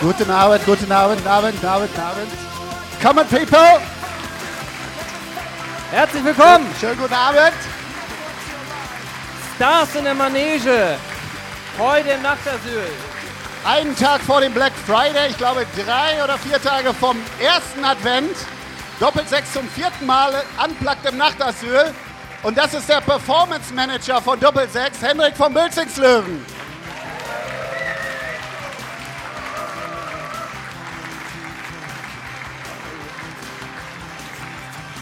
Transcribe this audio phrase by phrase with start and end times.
[0.00, 2.32] Guten Abend, guten Abend, Abend, Abend, Abend.
[3.02, 3.80] Come on, people!
[5.90, 6.66] Herzlich willkommen!
[6.80, 7.56] Schönen guten Abend!
[9.56, 10.96] Stars in der Manege.
[11.78, 12.86] Heute im Nachtasyl.
[13.64, 18.36] Einen Tag vor dem Black Friday, ich glaube drei oder vier Tage vom ersten Advent.
[19.00, 20.32] Doppelsechs zum vierten Mal
[20.64, 21.92] unplugged im Nachtasyl.
[22.42, 26.44] Und das ist der Performance Manager von Doppelsechs, Henrik von Bülzingslöwen.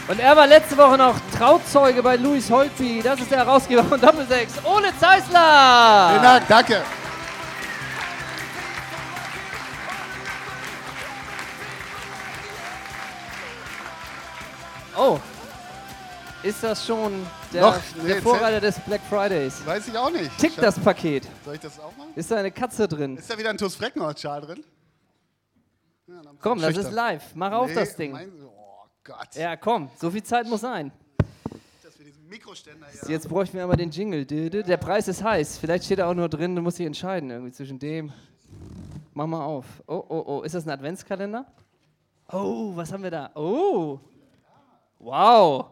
[0.07, 3.01] Und er war letzte Woche noch Trauzeuge bei Louis Holtby.
[3.03, 4.53] Das ist der Herausgeber von Doppelsechs.
[4.63, 6.09] Ole Zeisler!
[6.11, 6.81] Vielen Dank, danke.
[14.97, 15.19] Oh.
[16.43, 17.79] Ist das schon der, Noch?
[18.03, 19.65] Nee, der Vorreiter des Black Fridays?
[19.65, 20.37] Weiß ich auch nicht.
[20.37, 21.27] Tickt das Paket?
[21.43, 22.11] Soll ich das auch machen?
[22.15, 23.17] Ist da eine Katze drin?
[23.17, 24.63] Ist da wieder ein TuS Freckenholz-Schal drin?
[26.07, 26.85] Ja, Komm, das schüchtern.
[26.85, 27.23] ist live.
[27.33, 28.11] Mach auf Nee, das Ding.
[28.11, 28.31] Mein,
[29.05, 29.35] Gott.
[29.35, 29.89] Ja, komm.
[29.97, 30.91] So viel Zeit muss sein.
[31.83, 33.11] Das für diesen Mikroständer hier.
[33.11, 34.25] Jetzt bräuchten wir aber den Jingle.
[34.25, 35.59] Der Preis ist heiß.
[35.59, 38.11] Vielleicht steht da auch nur drin, du musst dich entscheiden irgendwie zwischen dem.
[39.13, 39.65] Mach mal auf.
[39.85, 40.41] Oh, oh, oh.
[40.41, 41.45] Ist das ein Adventskalender?
[42.31, 43.29] Oh, was haben wir da?
[43.35, 43.99] Oh.
[44.97, 45.67] Wow.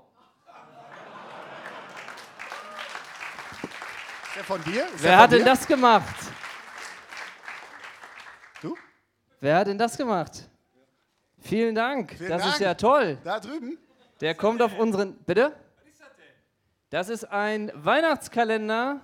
[4.28, 4.86] Ist der von dir?
[4.86, 5.46] Ist Wer von hat denn dir?
[5.46, 6.16] das gemacht?
[8.62, 8.78] Du?
[9.40, 10.48] Wer hat denn das gemacht?
[11.44, 12.14] Vielen Dank.
[12.18, 12.54] Vielen das Dank.
[12.54, 13.18] ist ja toll.
[13.24, 13.78] Da drüben?
[14.22, 15.16] Der kommt auf unseren.
[15.26, 15.54] Bitte?
[16.90, 19.02] Das ist ein Weihnachtskalender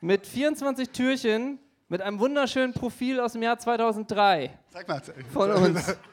[0.00, 1.58] mit 24 Türchen
[1.88, 5.02] mit einem wunderschönen Profil aus dem Jahr 2003 Zeig mal.
[5.32, 5.96] von uns.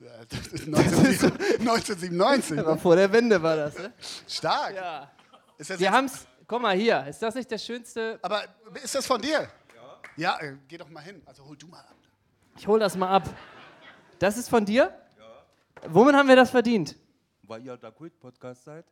[0.00, 1.58] Das ist 1997.
[1.60, 2.58] 1997.
[2.60, 3.76] Aber vor der Wende war das.
[3.78, 3.92] Ne?
[4.28, 4.74] Stark.
[4.76, 5.10] Ja.
[5.58, 6.26] Das Wir jetzt, haben's.
[6.46, 7.04] Guck mal hier.
[7.08, 8.18] Ist das nicht der schönste?
[8.22, 8.44] aber
[8.82, 9.40] ist das von dir?
[10.16, 10.38] Ja.
[10.38, 11.20] Ja, äh, geh doch mal hin.
[11.26, 11.96] Also hol du mal ab.
[12.56, 13.28] Ich hol das mal ab.
[14.18, 14.92] Das ist von dir?
[15.18, 15.88] Ja.
[15.88, 16.96] Womit haben wir das verdient?
[17.42, 18.84] Weil ihr der Kult-Podcast seid?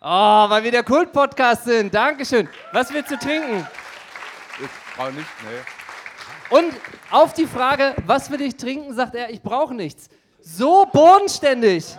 [0.00, 0.04] Oh,
[0.50, 1.94] weil wir der Kult-Podcast sind.
[1.94, 2.48] Dankeschön.
[2.72, 3.66] Was willst du trinken?
[4.60, 6.56] Ich brauche nicht, nee.
[6.56, 6.74] Und
[7.10, 10.08] auf die Frage, was will ich trinken, sagt er, ich brauche nichts.
[10.40, 11.96] So bodenständig.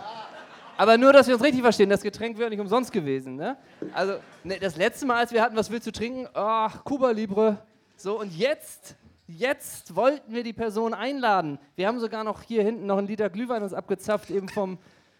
[0.76, 3.36] Aber nur, dass wir uns richtig verstehen, das Getränk wäre nicht umsonst gewesen.
[3.36, 3.56] Ne?
[3.92, 6.28] Also, ne, das letzte Mal, als wir hatten, was willst du trinken?
[6.34, 7.58] Ach, Cuba Libre.
[7.96, 8.94] So, und jetzt,
[9.28, 11.58] jetzt wollten wir die Person einladen.
[11.76, 14.78] Wir haben sogar noch hier hinten noch einen Liter Glühwein uns abgezapft, eben vom,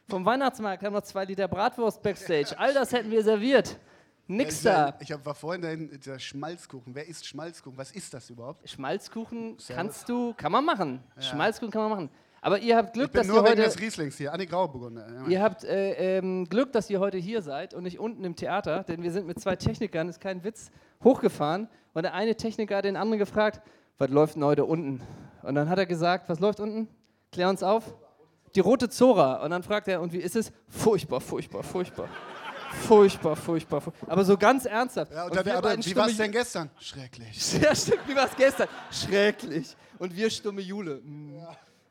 [0.08, 0.82] vom Weihnachtsmarkt.
[0.82, 2.58] haben noch zwei Liter Bratwurst Backstage.
[2.58, 3.78] All das hätten wir serviert.
[4.26, 4.94] Nix da.
[5.00, 6.94] Ich hab, war vorhin da in der Schmalzkuchen.
[6.94, 7.78] Wer isst Schmalzkuchen?
[7.78, 8.69] Was ist das überhaupt?
[8.69, 11.02] Schmalzkuchen kannst du, kann man machen.
[11.19, 12.10] Schmalzkuchen kann man machen.
[12.40, 14.32] Aber ihr habt Glück, Ich bin dass nur ihr wegen heute, des Rieslings hier.
[14.32, 15.06] Anni Grauburgunder.
[15.12, 15.26] Ja.
[15.26, 18.84] ihr habt äh, ähm, Glück, dass ihr heute hier seid und nicht unten im Theater,
[18.84, 20.70] denn wir sind mit zwei Technikern, ist kein Witz,
[21.02, 23.60] hochgefahren und der eine Techniker hat den anderen gefragt,
[23.98, 25.03] was läuft denn heute unten?
[25.42, 26.88] Und dann hat er gesagt, was läuft unten?
[27.32, 27.94] Klär uns auf.
[28.54, 29.42] Die rote Zora.
[29.44, 30.53] Und dann fragt er, und wie ist es?
[30.69, 32.08] Furchtbar, furchtbar, furchtbar.
[32.87, 34.10] Furchtbar, furchtbar, furchtbar.
[34.10, 35.12] Aber so ganz ernsthaft.
[35.12, 36.70] Ja, und Und dann, aber wie war es denn gestern?
[36.78, 37.58] Schrecklich.
[37.62, 38.69] Ja, stimmt, wie war es gestern?
[38.91, 39.76] Schrecklich.
[39.98, 40.97] Und wir stumme Jule.
[40.97, 41.38] Mm.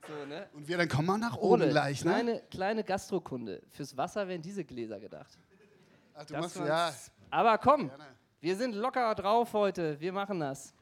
[0.08, 0.48] So, ne?
[0.54, 2.12] Und wir dann kommen wir nach oben Ole, gleich, ne?
[2.12, 3.62] kleine, kleine Gastrokunde.
[3.72, 5.38] Fürs Wasser wären diese Gläser gedacht.
[6.14, 6.94] Ach, du Das machst, ja.
[7.30, 8.06] Aber komm, Gerne.
[8.40, 10.00] wir sind locker drauf heute.
[10.00, 10.74] Wir machen das.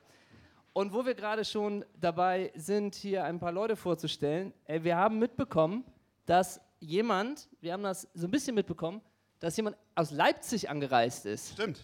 [0.75, 5.19] Und wo wir gerade schon dabei sind, hier ein paar Leute vorzustellen, äh, wir haben
[5.19, 5.85] mitbekommen,
[6.25, 8.99] dass jemand, wir haben das so ein bisschen mitbekommen,
[9.39, 11.53] dass jemand aus Leipzig angereist ist.
[11.53, 11.79] Stimmt.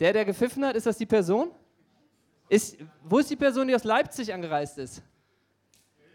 [0.00, 1.50] Der, der gepfiffen hat, ist das die Person?
[2.48, 5.02] Ist, wo ist die Person, die aus Leipzig angereist ist?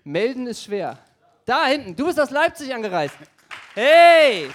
[0.04, 0.98] Melden ist schwer.
[1.46, 3.18] Da hinten, du bist aus Leipzig angereist.
[3.76, 4.50] Hey!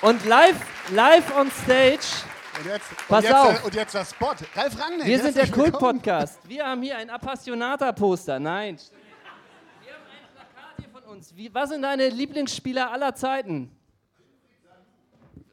[0.00, 0.60] Und live,
[0.90, 2.24] live on stage,
[2.62, 3.64] Und jetzt, Pass und jetzt, auf.
[3.64, 4.34] Und jetzt das Spot.
[4.54, 5.06] Ralf Rangnick.
[5.06, 5.50] wir sind der.
[5.50, 6.38] Kult-Podcast.
[6.48, 8.38] Wir haben hier ein Appassionata-Poster.
[8.38, 8.78] Nein.
[8.78, 11.34] Wir haben ein Plakat hier von uns.
[11.34, 13.76] Wie, was sind deine Lieblingsspieler aller Zeiten?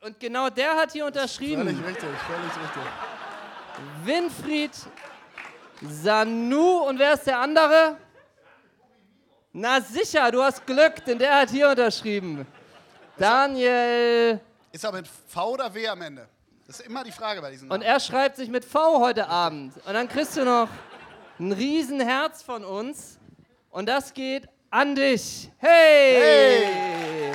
[0.01, 1.63] Und genau der hat hier unterschrieben.
[1.63, 2.83] Völlig richtig, völlig richtig.
[4.05, 4.71] Winfried
[5.81, 7.97] Sanu und wer ist der andere?
[9.51, 12.45] Na sicher, du hast Glück, denn der hat hier unterschrieben.
[13.17, 14.39] Daniel.
[14.71, 16.27] Ist er mit V oder W am Ende?
[16.69, 17.81] Das ist immer die Frage bei diesen Und Namen.
[17.81, 19.73] er schreibt sich mit V heute Abend.
[19.87, 20.69] Und dann kriegst du noch
[21.39, 23.17] ein Riesenherz von uns.
[23.71, 25.49] Und das geht an dich.
[25.57, 27.33] Hey!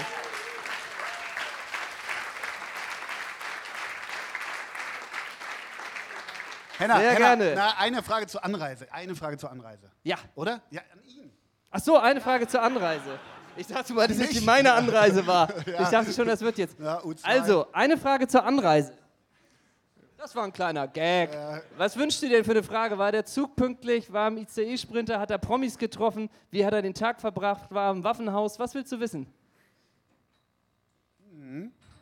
[6.78, 7.52] Henna, Sehr Henna, gerne.
[7.56, 8.86] Na, eine Frage zur Anreise.
[8.92, 9.90] Eine Frage zur Anreise.
[10.04, 10.18] Ja.
[10.36, 10.62] Oder?
[10.70, 11.32] Ja, an ihn.
[11.72, 13.18] Ach so, eine Frage zur Anreise.
[13.56, 14.34] Ich dachte mal, dass Nicht?
[14.34, 15.48] nicht meine Anreise war.
[15.66, 16.78] Ich dachte schon, das wird jetzt.
[16.78, 17.24] Ja, U2.
[17.24, 18.92] Also, eine Frage zur Anreise.
[20.24, 21.36] Das war ein kleiner Gag.
[21.76, 22.96] Was wünschst du dir denn für eine Frage?
[22.96, 24.10] War der Zug pünktlich?
[24.10, 25.20] War im ICE-Sprinter?
[25.20, 26.30] Hat er Promis getroffen?
[26.50, 27.70] Wie hat er den Tag verbracht?
[27.70, 28.58] War im Waffenhaus?
[28.58, 29.26] Was willst du wissen?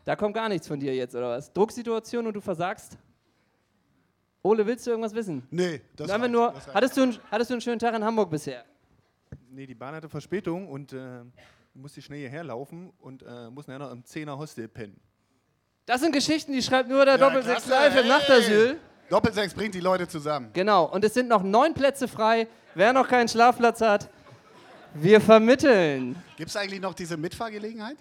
[0.04, 1.52] Da kommt gar nichts von dir jetzt, oder was?
[1.52, 2.96] Drucksituation und du versagst?
[4.44, 5.44] Ole, willst du irgendwas wissen?
[5.50, 7.80] Nee, das Dann haben wir reicht, nur, das hattest, du einen, hattest du einen schönen
[7.80, 8.64] Tag in Hamburg bisher?
[9.50, 11.24] Nee, die Bahn hatte Verspätung und äh,
[11.74, 15.00] musste schnell hierher laufen und äh, muss nachher noch im 10er Hostel pennen.
[15.87, 18.08] Das sind Geschichten, die schreibt nur der Ja, Doppelsechs klasse, Live im hey.
[18.08, 18.81] Nachtasyl.
[19.11, 20.50] Doppelsechs bringt die Leute zusammen.
[20.52, 22.46] Genau, und es sind noch neun Plätze frei.
[22.75, 24.08] Wer noch keinen Schlafplatz hat,
[24.94, 26.17] wir vermitteln.
[26.37, 27.96] Gibt es eigentlich noch diese Mitfahrgelegenheit?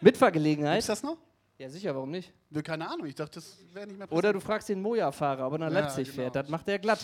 [0.00, 0.74] Mitfahrgelegenheit?
[0.74, 1.16] Gibt's das noch?
[1.56, 2.32] Ja, sicher, warum nicht?
[2.50, 5.54] Nö, Keine Ahnung, ich dachte, das wäre nicht mehr Oder du fragst den Moja-Fahrer, ob
[5.54, 6.22] er nach Ja, Leipzig genau.
[6.22, 6.36] fährt.
[6.36, 7.00] Das macht er glatt.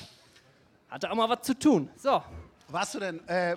[0.89, 1.91] Hat er auch mal was zu tun.
[1.97, 2.23] So,
[2.69, 3.27] Warst du denn?
[3.29, 3.56] Äh,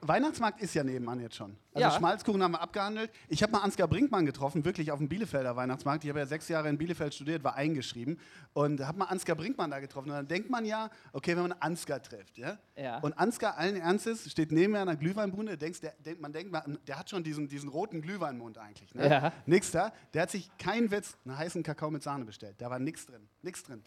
[0.00, 1.56] Weihnachtsmarkt ist ja nebenan jetzt schon.
[1.74, 1.90] Also Ja.
[1.90, 3.10] Schmalzkuchen haben wir abgehandelt.
[3.28, 6.04] Ich habe mal Ansgar Brinkmann getroffen, wirklich auf dem Bielefelder Weihnachtsmarkt.
[6.04, 8.18] Ich habe ja sechs Jahre in Bielefeld studiert, war eingeschrieben
[8.52, 10.10] und habe mal Ansgar Brinkmann da getroffen.
[10.10, 12.58] Und dann denkt man ja, okay, wenn man Ansgar trifft, ja.
[12.76, 12.98] Ja.
[13.00, 15.56] Und Ansgar allen Ernstes steht neben mir an einer Glühweinbude.
[15.58, 16.56] Denkst, der, denk, man denkt,
[16.86, 18.94] der hat schon diesen, diesen roten Glühweinmund eigentlich.
[18.94, 19.08] Ne?
[19.08, 19.32] Ja.
[19.46, 19.92] Nix da.
[20.14, 22.56] Der hat sich kein Witz einen heißen Kakao mit Sahne bestellt.
[22.58, 23.82] Da war nichts drin, nichts drin.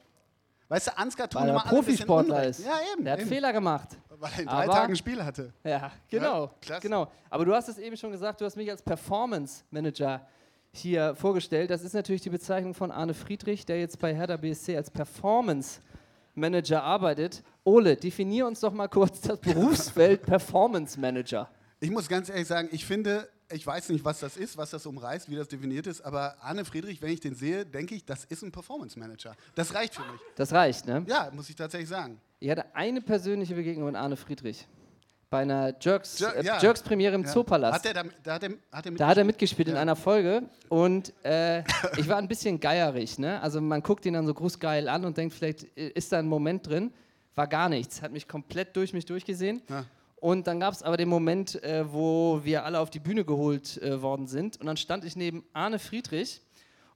[0.70, 2.64] Weißt du, Ansgar tun weil er immer bisschen Profisportler ist.
[2.66, 3.04] Ja, eben.
[3.04, 3.30] Der hat eben.
[3.30, 3.90] Fehler gemacht.
[4.10, 5.52] Weil er in drei Aber- Tagen ein Spiel hatte.
[5.64, 6.46] Ja, genau.
[6.46, 6.82] Ja, klasse.
[6.82, 7.12] genau.
[7.30, 10.26] Aber du hast es eben schon gesagt, du hast mich als Performance Manager
[10.72, 11.72] hier vorgestellt.
[11.72, 15.80] Das ist natürlich die Bezeichnung von Arne Friedrich, der jetzt bei Hertha BSC als Performance
[16.36, 17.42] Manager arbeitet.
[17.64, 21.50] Ole, definier uns doch mal kurz das Berufsfeld Performance Manager.
[21.80, 24.86] Ich muss ganz ehrlich sagen, ich finde, ich weiß nicht, was das ist, was das
[24.86, 28.26] umreißt, wie das definiert ist, aber Arne Friedrich, wenn ich den sehe, denke ich, das
[28.26, 29.36] ist ein Performance Manager.
[29.56, 30.22] Das reicht für mich.
[30.36, 31.04] Das reicht, ne?
[31.08, 32.20] Ja, muss ich tatsächlich sagen.
[32.40, 34.68] Ich hatte eine persönliche Begegnung mit Arne Friedrich.
[35.32, 36.60] Bei einer Jerks, Jer- äh, ja.
[36.60, 37.28] Jerks Premiere im Ja.
[37.30, 37.76] Zoopalast.
[37.76, 39.82] Hat er da, da hat er, hat er Da hat er mitgespielt in Ja.
[39.82, 41.60] einer Folge und äh,
[41.98, 43.20] ich war ein bisschen geierig.
[43.20, 43.40] Ne?
[43.42, 46.26] Also man guckt ihn dann so grußgeil an und denkt, vielleicht äh, ist da ein
[46.28, 46.92] Moment drin.
[47.36, 48.02] War gar nichts.
[48.02, 49.62] Hat mich komplett durch mich durchgesehen.
[50.22, 50.28] Ja.
[50.28, 53.82] Und dann gab es aber den Moment, äh, wo wir alle auf die Bühne geholt
[53.82, 54.60] äh, worden sind.
[54.60, 56.42] Und dann stand ich neben Arne Friedrich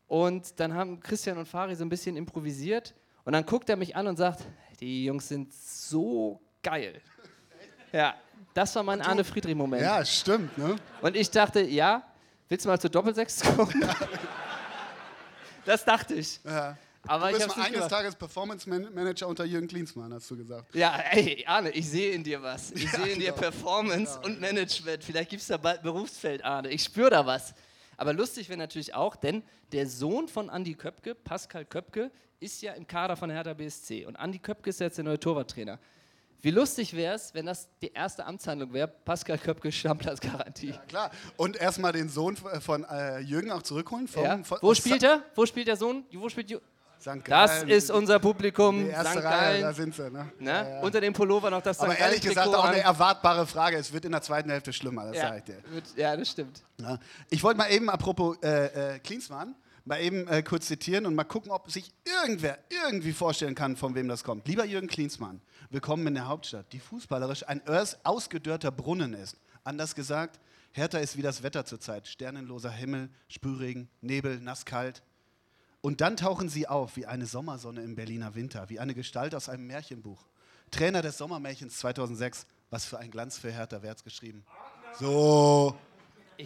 [0.07, 2.93] und dann haben Christian und Fari so ein bisschen improvisiert.
[3.25, 4.41] Und dann guckt er mich an und sagt,
[4.79, 7.01] die Jungs sind so geil.
[7.93, 8.15] Ja,
[8.53, 9.81] das war mein Arne Friedrich-Moment.
[9.81, 10.75] Ja, stimmt, ne?
[11.01, 12.03] Und ich dachte, ja,
[12.49, 13.83] willst du mal zur Doppelsechs kommen?
[15.65, 16.39] das dachte ich.
[16.43, 16.77] Ja.
[17.07, 17.89] Aber Du bist mal eines gemacht.
[17.89, 20.73] Tages Performance Man Manager unter Jürgen Klinsmann, hast du gesagt.
[20.73, 22.71] Ja, ey, Arne, ich sehe in dir was.
[22.71, 23.37] Ich Ja, sehe in dir genau.
[23.41, 25.03] Performance und Management.
[25.03, 26.69] Vielleicht gibt es da bald ein Berufsfeld, Arne.
[26.69, 27.53] Ich spüre da was.
[27.97, 32.09] Aber lustig wäre natürlich auch, denn der Sohn von Andy Köpke, Pascal Köpke,
[32.39, 34.05] ist ja im Kader von Hertha BSC.
[34.05, 35.79] Und Andy Köpke ist jetzt der neue Torwarttrainer.
[36.41, 40.73] Wie lustig wäre es, wenn das die erste Amtshandlung wäre, Pascal Köpke Stammplatzgarantie.
[40.89, 41.09] Klar.
[41.37, 44.07] Und erstmal den Sohn von- von äh, Jürgen auch zurückholen.
[44.09, 44.39] Vom, Ja.
[44.61, 45.23] Wo spielt er?
[45.35, 46.03] Wo spielt der Sohn?
[46.13, 46.59] Wo spielt Ju
[47.03, 47.27] St.
[47.27, 48.85] Das ist unser Publikum.
[48.85, 49.25] die erste St.
[49.25, 50.09] Reihe, da sind sie.
[50.09, 50.31] Ne?
[50.39, 50.49] Ne?
[50.49, 50.79] Ja, ja.
[50.81, 51.83] Unter dem Pullover noch das St.
[51.83, 53.77] Aber ehrlich gesagt auch eine erwartbare Frage.
[53.77, 55.61] Es wird in der zweiten Hälfte schlimmer, das ja, sag ich dir.
[55.97, 56.63] ja, das stimmt.
[56.79, 56.97] Ja.
[57.29, 61.25] Ich wollte mal eben, apropos äh, äh, Klinsmann, mal eben äh, kurz zitieren und mal
[61.25, 64.47] gucken, ob sich irgendwer irgendwie vorstellen kann, von wem das kommt.
[64.47, 67.61] Lieber Jürgen Klinsmann, willkommen in der Hauptstadt, die fußballerisch ein
[68.03, 69.37] ausgedörrter Brunnen ist.
[69.65, 70.39] Anders gesagt,
[70.71, 72.07] Hertha ist wie das Wetter zurzeit.
[72.07, 75.03] Sternenloser Himmel, Sprühregen, Nebel, nasskalt.
[75.83, 79.49] Und dann tauchen sie auf wie eine Sommersonne im Berliner Winter, wie eine Gestalt aus
[79.49, 80.23] einem Märchenbuch.
[80.71, 82.47] Trainer des Sommermärchens 2006.
[82.69, 84.45] Was für ein Glanz für Hertha, wer hat's geschrieben?
[84.97, 85.75] So.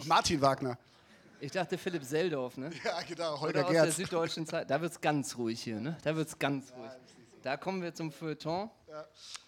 [0.06, 0.76] Martin Wagner.
[1.38, 2.70] Ich dachte Philipp Seldorf, ne?
[2.84, 3.96] Ja, genau, Oder Holger aus der Gerz.
[3.96, 4.68] Süddeutschen Zeit.
[4.68, 5.96] Da wird es ganz ruhig hier, ne?
[6.02, 6.90] Da wird es ganz ruhig.
[7.44, 8.68] Da kommen wir zum Feuilleton.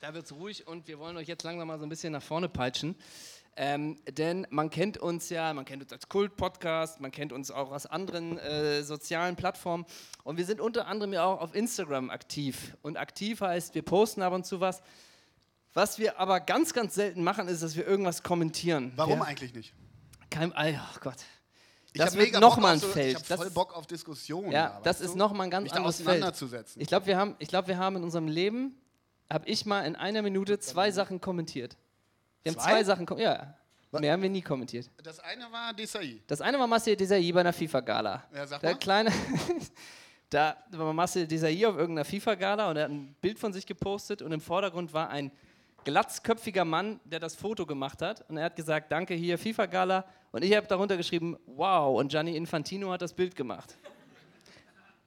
[0.01, 2.23] Da wird es ruhig und wir wollen euch jetzt langsam mal so ein bisschen nach
[2.23, 2.95] vorne peitschen.
[3.57, 7.73] Ähm, denn man kennt uns ja, man kennt uns als Kult-Podcast, man kennt uns auch
[7.73, 9.85] aus anderen äh, sozialen Plattformen
[10.25, 12.76] und wir sind unter anderem ja auch auf Instagram aktiv.
[12.83, 14.83] Und aktiv heißt, wir posten ab und zu was.
[15.73, 18.92] Was wir aber ganz, ganz selten machen, ist, dass wir irgendwas kommentieren.
[18.97, 19.75] Warum wir, eigentlich nicht?
[20.30, 21.19] Kein, ach Gott.
[21.92, 23.21] Ich Das wird mega noch Bock mal auf ein so, Feld.
[23.21, 24.52] Ich habe voll Bock auf Diskussionen.
[24.52, 26.09] Ja, da, das ist nochmal ein ganz Mich anderes Feld.
[26.09, 26.80] auseinanderzusetzen.
[26.80, 28.80] Ich glaube, wir, haben, ich glaub, wir haben in unserem Leben,
[29.28, 31.76] habe ich mal in einer Minute zwei Sachen kommentiert.
[32.43, 32.71] Wir haben Zwei?
[32.71, 33.55] zwei Sachen, kom- ja,
[33.93, 34.89] mehr haben wir nie kommentiert.
[35.03, 36.23] Das eine war Desai.
[36.27, 38.25] Das eine war Marcel Desailly bei einer FIFA-Gala.
[38.35, 38.79] Ja, sag Der mal.
[38.79, 39.11] kleine,
[40.31, 44.23] da war Marcel Desailly auf irgendeiner FIFA-Gala und er hat ein Bild von sich gepostet
[44.23, 45.31] und im Vordergrund war ein
[45.85, 50.45] glatzköpfiger Mann, der das Foto gemacht hat und er hat gesagt, danke hier FIFA-Gala und
[50.45, 53.77] ich habe darunter geschrieben, wow und Gianni Infantino hat das Bild gemacht.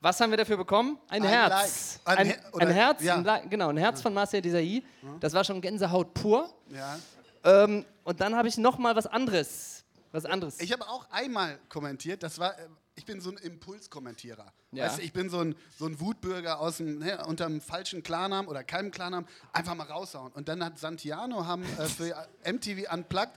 [0.02, 0.98] Was haben wir dafür bekommen?
[1.08, 2.00] Ein, Ein Herz.
[2.06, 2.18] Like.
[2.20, 3.38] Ein Ein, Her- ein, Herz, ja.
[3.50, 4.84] genau, ein Herz von Marcel Desailly.
[5.22, 6.54] Das war schon Gänsehaut pur.
[6.70, 7.00] Ja.
[7.44, 9.84] Ähm, und dann habe ich noch mal was anderes.
[10.12, 10.60] Was anderes.
[10.60, 14.54] Ich habe auch einmal kommentiert, das war, äh, ich bin so ein Impulskommentierer.
[14.72, 14.86] Ja.
[14.86, 18.04] Weißt du, ich bin so ein, so ein Wutbürger aus dem, ne, unter einem falschen
[18.04, 20.32] Klarnamen oder keinem Klarnamen einfach mal raushauen.
[20.34, 23.34] Und dann hat Santiano haben äh, für MTV Unplugged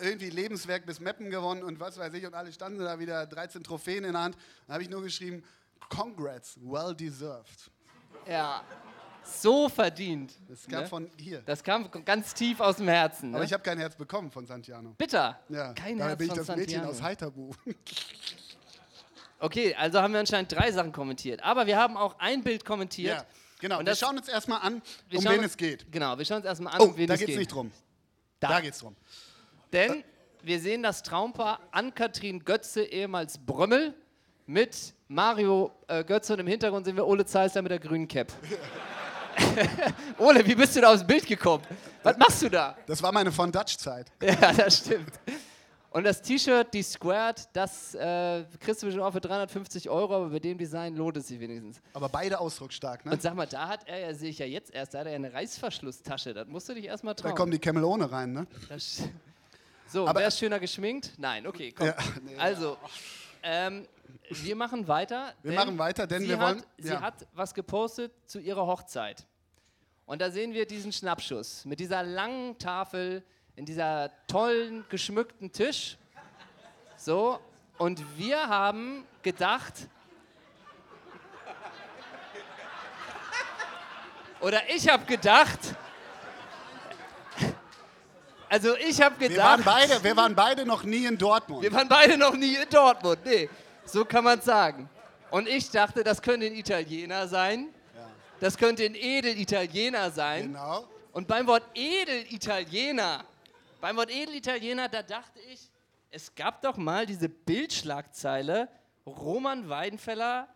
[0.00, 3.62] irgendwie Lebenswerk bis Meppen gewonnen und was weiß ich und alle standen da wieder 13
[3.62, 4.36] Trophäen in der Hand.
[4.66, 5.42] Dann habe ich nur geschrieben,
[5.88, 7.70] Congrats, well deserved.
[8.26, 8.62] Ja.
[9.30, 10.32] So verdient.
[10.48, 10.86] Das kam ne?
[10.88, 11.42] von hier.
[11.42, 13.30] Das kam ganz tief aus dem Herzen.
[13.30, 13.36] Ne?
[13.36, 14.94] Aber ich habe kein Herz bekommen von Santiano.
[14.96, 15.38] Bitter.
[15.48, 16.88] Ja, Kein daher Herz bin ich von das Mädchen Santiano.
[16.90, 17.50] aus Heiterbu.
[19.40, 21.42] Okay, also haben wir anscheinend drei Sachen kommentiert.
[21.44, 23.18] Aber wir haben auch ein Bild kommentiert.
[23.18, 23.24] Ja,
[23.60, 23.78] genau.
[23.78, 25.90] Und wir das- schauen uns erstmal an, Wir um wen uns- es geht.
[25.92, 27.36] Genau, wir schauen uns erstmal an, Oh, um wen da es geht geht.
[27.36, 27.70] es nicht drum.
[28.40, 28.48] Da.
[28.48, 28.96] Da geht's drum.
[29.72, 30.02] Denn
[30.42, 33.94] wir sehen das Traumpaar Ann-Kathrin Götze, ehemals Brömmel,
[34.46, 38.32] mit Mario äh, Götze und im Hintergrund sehen wir Ole Zeisler mit der grünen Cap.
[40.18, 41.62] Ole, wie bist du da aufs Bild gekommen?
[42.02, 42.76] Was machst du da?
[42.86, 44.06] Das war meine Von Dutch-Zeit.
[44.22, 45.12] Ja, das stimmt.
[45.90, 50.28] Und das T-Shirt, die Squared, das äh, kriegst du bestimmt auch für 350 Euro, aber
[50.28, 51.80] bei dem Design lohnt es sich wenigstens.
[51.94, 53.12] Aber beide ausdrucksstark, ne?
[53.12, 55.12] Und sag mal, da hat er ja, sehe ich ja jetzt erst, da hat er
[55.12, 56.34] ja eine Reißverschlusstasche.
[56.34, 57.34] Das musst du dich erstmal Da trauen.
[57.34, 58.46] kommen die Camel ohne rein, ne?
[58.68, 59.02] Das
[59.88, 61.12] so, Aber- wer ist schöner geschminkt?
[61.16, 61.86] Nein, okay, komm.
[61.86, 62.76] Ja, nee, also,
[63.42, 63.86] ähm,
[64.30, 65.34] wir machen weiter.
[65.42, 67.00] Wir machen weiter, denn sie wir hat, wollen- Sie ja.
[67.00, 69.26] hat was gepostet zu ihrer Hochzeit.
[70.06, 73.22] Und da sehen wir diesen Schnappschuss mit dieser langen Tafel,
[73.56, 75.96] in dieser tollen, geschmückten Tisch.
[76.96, 77.38] So,
[77.76, 79.74] und wir haben gedacht,
[84.40, 85.58] oder ich habe gedacht,
[88.48, 91.62] also ich habe gedacht, Wir waren, beide, wir waren beide noch nie in Dortmund.
[91.62, 93.18] wir waren beide noch nie in Dortmund.
[93.24, 93.50] Nee,
[93.88, 94.88] so kann man sagen.
[95.30, 97.68] Und ich dachte, das könnte ein Italiener sein.
[98.40, 100.48] Das könnte ein Edelitaliener sein.
[100.52, 100.86] Genau.
[101.12, 103.24] Und beim Wort Edelitaliener,
[103.80, 105.70] beim Wort Edelitaliener, da dachte ich,
[106.10, 108.68] es gab doch mal diese Bildschlagzeile,
[109.06, 110.48] Roman Weidenfeller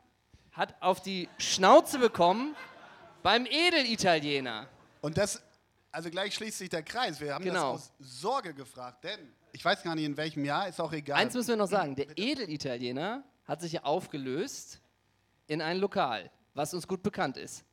[0.53, 2.55] hat auf die Schnauze bekommen
[3.23, 4.69] beim Edelitaliener.
[5.01, 5.43] Und das,
[5.91, 7.21] also gleich schließt sich der Kreis.
[7.21, 7.73] Wir haben Genau.
[7.75, 11.17] das aus Sorge gefragt, denn ich weiß gar nicht in welchem Jahr, ist auch egal.
[11.19, 14.81] Eins müssen wir noch sagen, der Edelitaliener hat sich ja aufgelöst
[15.47, 17.65] in ein Lokal, was uns gut bekannt ist.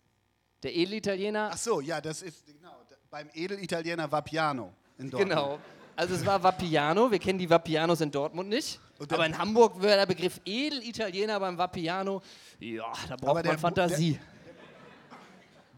[0.64, 2.72] Der Edelitaliener, Ach so, ja, das ist genau
[3.10, 5.30] beim Edelitaliener Vapiano in Dortmund.
[5.32, 5.60] genau.
[5.96, 8.80] Also es war Vapiano, wir kennen die Vapianos in Dortmund nicht.
[9.12, 12.22] Aber in Hamburg wäre der Begriff Edelitaliener beim Vapiano,
[12.60, 14.20] ja, da braucht man Bu- der- Fantasie.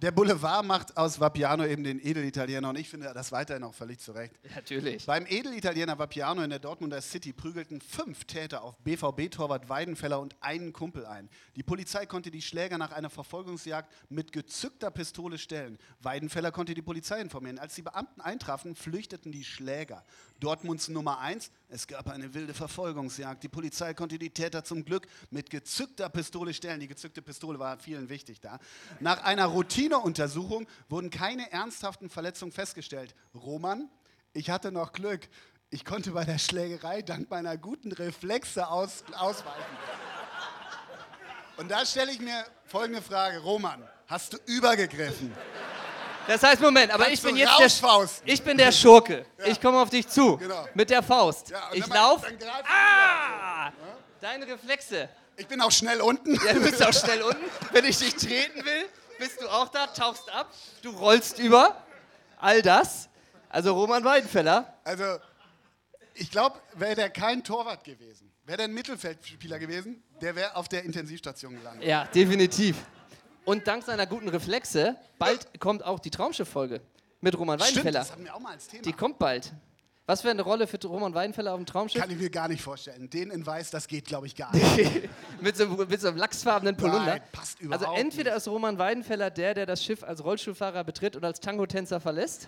[0.01, 3.99] Der Boulevard macht aus Vapiano eben den Edelitaliener und ich finde das weiterhin auch völlig
[3.99, 4.33] zu Recht.
[4.55, 5.05] Natürlich.
[5.05, 10.73] Beim Edelitaliener Vapiano in der Dortmunder City prügelten fünf Täter auf BVB-Torwart Weidenfeller und einen
[10.73, 11.29] Kumpel ein.
[11.55, 15.77] Die Polizei konnte die Schläger nach einer Verfolgungsjagd mit gezückter Pistole stellen.
[15.99, 17.59] Weidenfeller konnte die Polizei informieren.
[17.59, 20.03] Als die Beamten eintrafen, flüchteten die Schläger.
[20.39, 23.43] Dortmunds Nummer eins: Es gab eine wilde Verfolgungsjagd.
[23.43, 26.81] Die Polizei konnte die Täter zum Glück mit gezückter Pistole stellen.
[26.81, 28.59] Die gezückte Pistole war vielen wichtig da.
[28.99, 33.15] Nach einer Routineuntersuchung wurden keine ernsthaften Verletzungen festgestellt.
[33.33, 33.89] Roman,
[34.33, 35.29] ich hatte noch Glück.
[35.69, 39.77] Ich konnte bei der Schlägerei dank meiner guten Reflexe aus, ausweichen.
[41.55, 43.39] Und da stelle ich mir folgende Frage.
[43.39, 45.31] Roman, hast du übergegriffen?
[46.27, 49.25] Das heißt, Moment, aber ich bin jetzt der, ich bin der Schurke.
[49.45, 50.37] Ich komme auf dich zu.
[50.37, 50.67] Genau.
[50.73, 51.49] Mit der Faust.
[51.49, 52.21] Ja, ich dann mal- lauf.
[52.21, 53.71] dann greif ich Ah!
[54.21, 55.09] Deine Reflexe.
[55.35, 56.35] Ich bin auch schnell unten.
[56.45, 57.43] Ja, du bist auch schnell unten.
[57.71, 58.85] Wenn ich dich treten will,
[59.17, 61.75] bist du auch da, tauchst ab, du rollst über.
[62.37, 63.09] All das.
[63.49, 64.73] Also Roman Weidenfeller.
[64.83, 65.03] Also,
[66.13, 70.69] ich glaube, wäre der kein Torwart gewesen, wäre der ein Mittelfeldspieler gewesen, der wäre auf
[70.69, 71.83] der Intensivstation gelandet.
[71.87, 72.77] Ja, definitiv.
[73.45, 76.81] Und dank seiner guten Reflexe, bald kommt auch die Traumschiff-Folge
[77.21, 77.99] mit Roman Stimmt, Weidenfeller.
[77.99, 78.83] das hatten wir auch mal als Thema.
[78.83, 79.51] Die kommt bald.
[80.07, 82.01] Was für eine Rolle für Roman Weidenfeller auf dem Traumschiff?
[82.01, 83.09] Kann ich mir gar nicht vorstellen.
[83.09, 85.09] Den in Weiß, das geht, glaube ich, gar nicht.
[85.39, 87.05] mit, so, mit so einem lachsfarbenen Polunder.
[87.05, 91.15] Nein, passt überhaupt also entweder ist Roman Weidenfeller der, der das Schiff als Rollstuhlfahrer betritt
[91.15, 92.47] und als Tango-Tänzer verlässt.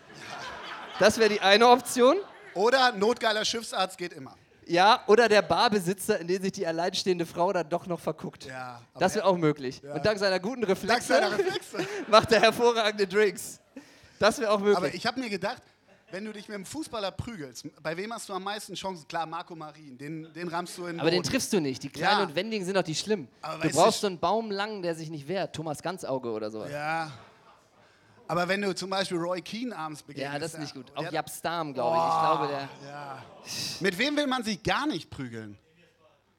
[0.99, 2.17] Das wäre die eine Option.
[2.53, 4.35] Oder notgeiler Schiffsarzt geht immer.
[4.67, 8.45] Ja, oder der Barbesitzer, in den sich die alleinstehende Frau dann doch noch verguckt.
[8.45, 9.81] Ja, das wäre auch möglich.
[9.83, 11.77] Und dank seiner guten Reflexe seiner Reflexe.
[12.07, 13.59] macht er hervorragende Drinks.
[14.19, 14.77] Das wäre auch möglich.
[14.77, 15.61] Aber ich habe mir gedacht,
[16.11, 19.07] wenn du dich mit einem Fußballer prügelst, bei wem hast du am meisten Chancen?
[19.07, 21.29] Klar, Marco Marin, den, den rammst du in den Aber den Boden.
[21.31, 21.81] triffst du nicht.
[21.81, 22.25] Die kleinen Ja.
[22.25, 23.27] und wendigen sind doch die schlimm.
[23.41, 25.55] Aber Du brauchst so einen Baumlangen, der sich nicht wehrt.
[25.55, 26.69] Thomas Ganzauge oder sowas.
[26.71, 27.11] Ja, Ja.
[28.33, 30.41] Aber wenn du zum Beispiel Roy Keane abends begegnest.
[30.41, 30.91] das ist nicht gut.
[30.95, 32.03] Auch Japs Darm, glaube ich.
[32.03, 32.89] Ich glaube, der.
[32.89, 33.23] Ja.
[33.79, 35.55] Mit wem will man sich gar nicht prügeln?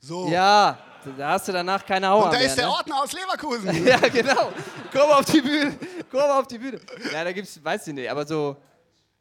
[0.00, 0.28] So.
[0.28, 0.78] Ja,
[1.16, 2.46] da hast du danach keine Aua Und da mehr.
[2.46, 2.72] ist der ne?
[2.72, 3.86] Ordner aus Leverkusen.
[3.86, 4.52] Ja, genau.
[4.92, 5.78] Komm auf die Bühne.
[6.10, 6.80] Komm auf die Bühne.
[7.12, 8.56] Ja, da gibt's, weiß ich nicht, aber so.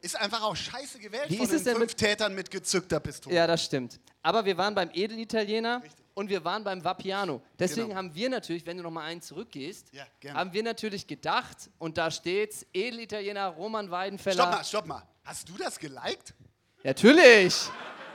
[0.00, 2.50] Ist einfach auch scheiße gewählt Wie von ist es den denn fünf mit- Tätern mit
[2.50, 3.34] gezückter Pistole.
[3.34, 3.98] Ja, das stimmt.
[4.22, 5.80] Aber wir waren beim Edelitaliener
[6.14, 7.42] und wir waren beim Vapiano.
[7.58, 7.98] Deswegen Genau.
[7.98, 11.98] haben wir natürlich, wenn du noch mal einen zurückgehst, Ja, haben wir natürlich gedacht, und
[11.98, 14.34] da steht's, Edelitaliener Roman Weidenfeller.
[14.44, 15.02] Stopp mal, stopp mal.
[15.24, 16.34] Hast du das geliked?
[16.82, 17.54] Natürlich.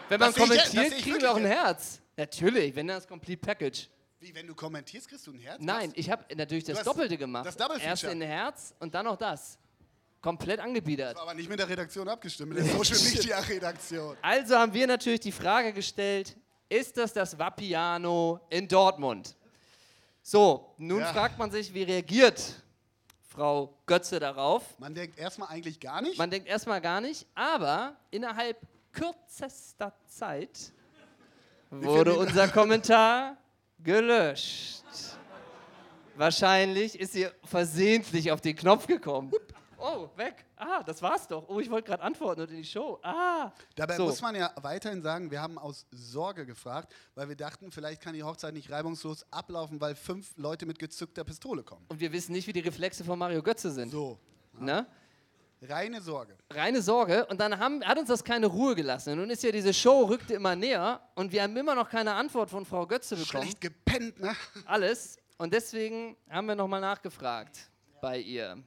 [0.08, 2.00] Wenn man Das das kommentiert, ich kriegen wir auch ein Herz.
[2.18, 3.88] Natürlich, wenn das Complete Package.
[4.20, 5.58] Wie, wenn du kommentierst, kriegst du ein Herz?
[5.62, 7.46] Nein, ich habe natürlich das Doppelte gemacht.
[7.46, 9.58] das Double Erst ein Herz und dann noch das.
[10.22, 11.15] Komplett angebiedert.
[11.18, 14.18] Aber nicht mit der Redaktion abgestimmt, mit der Social Media Redaktion.
[14.22, 16.36] Also haben wir natürlich die Frage gestellt,
[16.69, 19.35] ist das das Vapiano in Dortmund?
[20.21, 21.11] So, nun Ja.
[21.11, 22.61] fragt man sich, wie reagiert
[23.27, 24.77] Frau Götze darauf?
[24.79, 26.17] Man denkt erstmal eigentlich gar nicht.
[26.17, 28.57] Man denkt erstmal gar nicht, aber innerhalb
[28.91, 30.71] kürzester Zeit
[31.69, 33.38] wurde unser Kommentar
[33.79, 34.83] gelöscht.
[36.15, 39.31] Wahrscheinlich ist sie versehentlich auf den Knopf gekommen.
[39.79, 40.45] Oh, weg.
[40.57, 41.48] Ah, das war's doch.
[41.48, 43.00] Oh, ich wollte gerade antworten und in die Show.
[43.01, 43.51] Ah.
[43.75, 44.05] Dabei So.
[44.05, 48.13] muss man ja weiterhin sagen, wir haben aus Sorge gefragt, weil wir dachten, vielleicht kann
[48.13, 51.86] die Hochzeit nicht reibungslos ablaufen, weil fünf Leute mit gezückter Pistole kommen.
[51.88, 53.89] Und wir wissen nicht, wie die Reflexe von Mario Götze sind.
[53.91, 54.19] So,
[54.59, 54.86] Ne?
[55.62, 56.38] reine Sorge.
[56.51, 57.25] Reine Sorge.
[57.25, 59.17] Und dann haben, hat uns das keine Ruhe gelassen.
[59.17, 62.50] Nun ist ja diese Show rückte immer näher und wir haben immer noch keine Antwort
[62.50, 63.43] von Frau Götze bekommen.
[63.43, 64.33] Schlecht gepennt, ne?
[64.65, 65.17] Alles.
[65.38, 67.69] Und deswegen haben wir nochmal nachgefragt
[68.01, 68.57] bei ihr.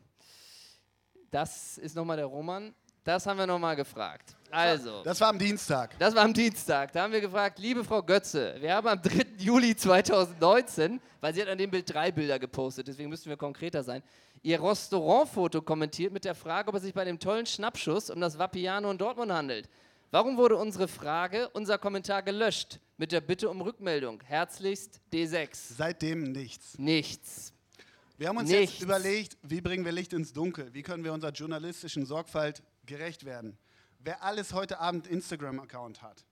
[1.33, 2.75] Das ist nochmal der Roman.
[3.05, 4.37] Das haben wir nochmal gefragt.
[4.51, 5.99] Also, Das war am Dienstag.
[5.99, 6.93] das war am Dienstag.
[6.93, 9.25] Da haben wir gefragt, liebe Frau Götze, wir haben am 3.
[9.39, 13.83] Juli 2019, weil sie hat an dem Bild drei Bilder gepostet, deswegen müssen wir konkreter
[13.83, 14.03] sein,
[14.43, 18.39] ihr Restaurantfoto kommentiert mit der Frage, ob es sich bei dem tollen Schnappschuss um das
[18.39, 19.71] Vapiano in Dortmund handelt.
[20.11, 22.79] Warum wurde unsere Frage, unser Kommentar gelöscht?
[22.99, 24.21] Mit der Bitte um Rückmeldung.
[24.23, 25.49] Herzlichst D6.
[25.79, 26.79] Seitdem nichts.
[26.79, 27.52] Nichts.
[28.23, 28.75] Wir haben uns Nichts.
[28.75, 30.73] jetzt überlegt, wie bringen wir Licht ins Dunkel?
[30.73, 33.59] Wie können wir unserer journalistischen Sorgfalt gerecht werden?
[33.99, 36.25] Wer alles heute Abend Instagram-Account hat,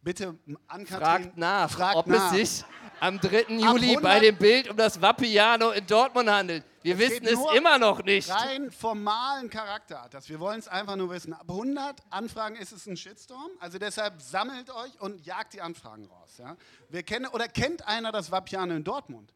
[0.00, 2.32] bitte an Katrin, Fragt nach, fragt ob nach.
[2.32, 2.64] es sich
[2.98, 3.40] am 3.
[3.50, 6.64] Juli 100 bei dem Bild um das Vapiano in Dortmund handelt.
[6.80, 8.30] Wir Es wissen es immer noch nicht.
[8.30, 10.30] rein formalen Charakter hat das.
[10.30, 11.34] Wir wollen es einfach nur wissen.
[11.34, 13.50] Ab 100 Anfragen ist es ein Shitstorm.
[13.60, 16.38] Also deshalb sammelt euch und jagt die Anfragen raus.
[16.38, 16.56] Ja?
[16.88, 19.34] Wir kennen, oder kennt einer das Vapiano in Dortmund?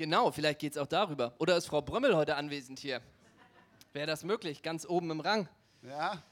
[0.00, 1.34] Genau, vielleicht geht es auch darüber.
[1.38, 3.02] Oder ist Frau Brömmel heute anwesend hier?
[3.92, 4.62] Wäre das möglich?
[4.62, 5.46] Ganz oben im Rang.
[5.82, 6.22] Ja,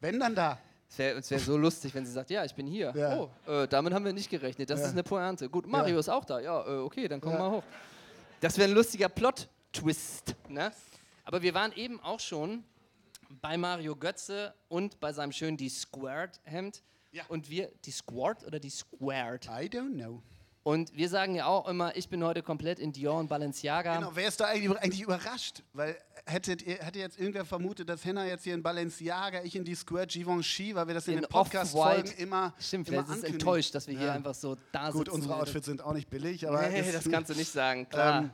[0.00, 0.58] wenn dann da.
[0.88, 2.94] Es wäre wär so lustig, wenn sie sagt, ja, ich bin hier.
[2.96, 3.18] Ja.
[3.18, 4.70] Oh, äh, damit haben wir nicht gerechnet.
[4.70, 4.86] Das Ja.
[4.86, 5.50] ist eine Pointe.
[5.50, 6.00] Gut, Mario Ja.
[6.00, 6.40] ist auch da.
[6.40, 7.62] Ja, äh, okay, dann komm mal hoch.
[8.40, 10.34] Das wäre ein lustiger Plot-Twist.
[10.48, 10.72] Ne?
[11.26, 12.64] Aber wir waren eben auch schon
[13.42, 16.82] bei Mario Götze und bei seinem schönen Die Squared-Hemd.
[17.12, 17.24] Ja.
[17.28, 19.44] Und wir, die Squared oder die Squared?
[19.44, 20.22] I don't know.
[20.62, 23.96] Und wir sagen ja auch immer, ich bin heute komplett in Dior und Balenciaga.
[23.96, 25.62] Genau, wer ist da eigentlich, eigentlich überrascht?
[25.72, 25.96] Weil
[26.26, 29.74] hättet ihr, hätte jetzt irgendwer vermutet, dass Henna jetzt hier in Balenciaga, ich in die
[29.74, 33.74] Square Givenchy, weil wir das in, In den Podcast-Folgen immer Stimmt, immer vielleicht ist enttäuscht,
[33.74, 34.12] dass wir hier Ja.
[34.12, 35.10] einfach so da Gut, sitzen.
[35.12, 38.18] unsere Outfits sind auch nicht billig, aber Nee, ist- das kannst du nicht sagen, klar.
[38.24, 38.30] Ähm.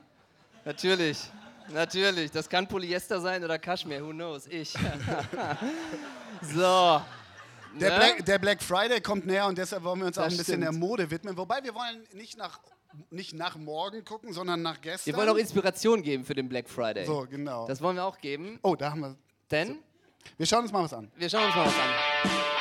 [0.64, 1.30] Natürlich.
[1.72, 2.32] Natürlich.
[2.32, 4.48] Das kann Polyester sein oder Kaschmir, who knows?
[4.48, 4.74] Ich.
[6.42, 7.00] so.
[7.80, 7.96] Der, Ne?
[7.98, 10.60] Black, der Black Friday kommt näher und deshalb wollen wir uns auch Das ein bisschen
[10.60, 10.80] der stimmt.
[10.84, 11.36] Mode widmen.
[11.36, 12.60] Wobei wir wollen nicht nach,
[13.10, 15.12] nicht nach morgen gucken, sondern nach gestern.
[15.12, 17.04] Wir wollen auch Inspiration geben für den Black Friday.
[17.06, 17.66] So, genau.
[17.66, 19.16] Das wollen wir auch geben, oh, da haben wir.
[19.50, 19.78] denn
[20.36, 21.10] Wir schauen uns mal was an.
[21.16, 22.55] wir schauen uns mal was an.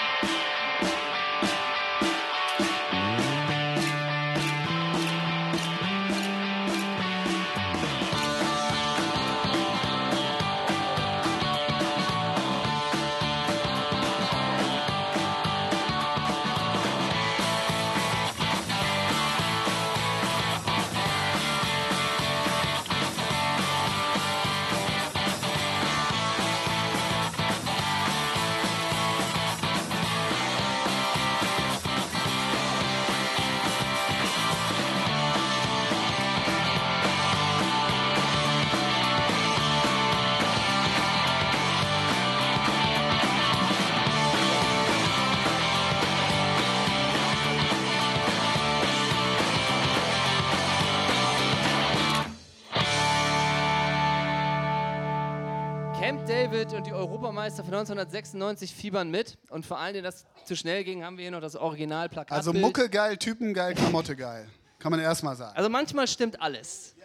[56.55, 59.37] David und die Europameister von 1996 fiebern mit.
[59.49, 62.31] Und vor allem, das zu schnell ging, haben wir hier noch das Originalplakat.
[62.31, 64.47] Also Mucke geil, Typen geil, Klamotte geil.
[64.79, 65.53] Kann man erstmal sagen.
[65.57, 66.95] Also manchmal stimmt alles.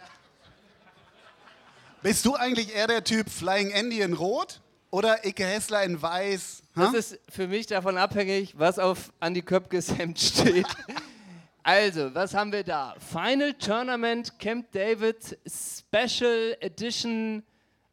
[2.01, 6.63] Bist du eigentlich eher der Typ Flying Andy in Rot oder Icke Hessler in Weiß?
[6.73, 6.97] Das Ha?
[6.97, 10.65] ist für mich davon abhängig, was auf Andy Köpkes Hemd steht.
[11.63, 12.95] Also, was haben wir da?
[13.11, 17.43] Final Tournament Camp David Special Edition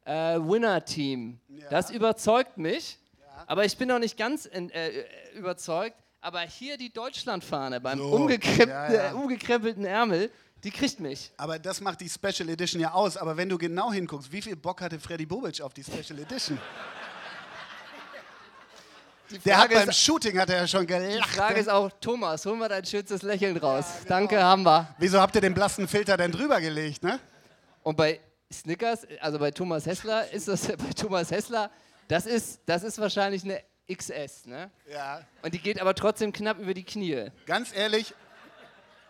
[0.08, 1.38] äh, Winner Team.
[1.70, 2.98] Das überzeugt mich,
[3.46, 5.96] aber ich bin noch nicht ganz in, äh, überzeugt.
[6.20, 9.10] Aber hier die Deutschlandfahne beim So, umgekrempelten, ja, ja.
[9.10, 10.30] äh, umgekrempelten Ärmel,
[10.64, 11.30] die kriegt mich.
[11.36, 13.16] Aber das macht die Special Edition ja aus.
[13.16, 16.58] Aber wenn du genau hinguckst, wie viel Bock hatte Freddy Bobic auf die Special Edition?
[19.44, 21.30] Der hat beim Shooting hat er ja schon Die gelacht.
[21.30, 23.84] Frage ist auch, Thomas, hol mal dein schönstes Lächeln raus.
[24.06, 24.88] Danke, haben wir.
[24.98, 27.20] Wieso habt ihr den blassen Filter denn drüber gelegt, ne?
[27.82, 28.18] Und bei
[28.52, 31.70] Snickers, also bei Thomas Hessler, ist das bei Thomas Hessler,
[32.08, 34.70] das ist, das ist wahrscheinlich eine XS, ne?
[34.90, 35.22] Ja.
[35.42, 37.30] Und die geht aber trotzdem knapp über die Knie.
[37.46, 38.14] Ganz ehrlich,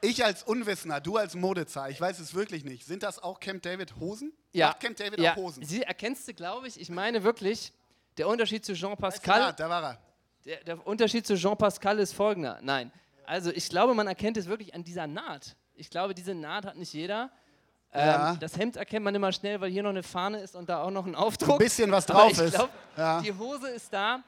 [0.01, 2.85] ich als Unwissender, du als Modezar, ich weiß es wirklich nicht.
[2.85, 4.33] Sind das auch Camp David Hosen?
[4.53, 4.69] Ja.
[4.69, 5.33] Macht Camp David ja.
[5.33, 5.65] auch Hosen?
[5.65, 7.73] Sie erkennst du, glaube ich, ich meine wirklich,
[8.17, 9.99] der Unterschied zu Jean Pascal, na, da war er.
[10.45, 12.59] der, der Unterschied zu Jean Pascal ist folgender.
[12.63, 12.93] Nein,
[13.27, 15.57] also ich glaube, man erkennt es wirklich an dieser Naht.
[15.75, 17.31] Ich glaube, diese Naht hat nicht jeder.
[17.95, 18.33] Ja.
[18.33, 20.83] Ähm, das Hemd erkennt man immer schnell, weil hier noch eine Fahne ist und da
[20.83, 21.55] auch noch ein Aufdruck.
[21.55, 22.55] Ein bisschen was drauf ich ist.
[22.55, 23.21] glaub, Ja.
[23.21, 24.21] Die Hose ist da.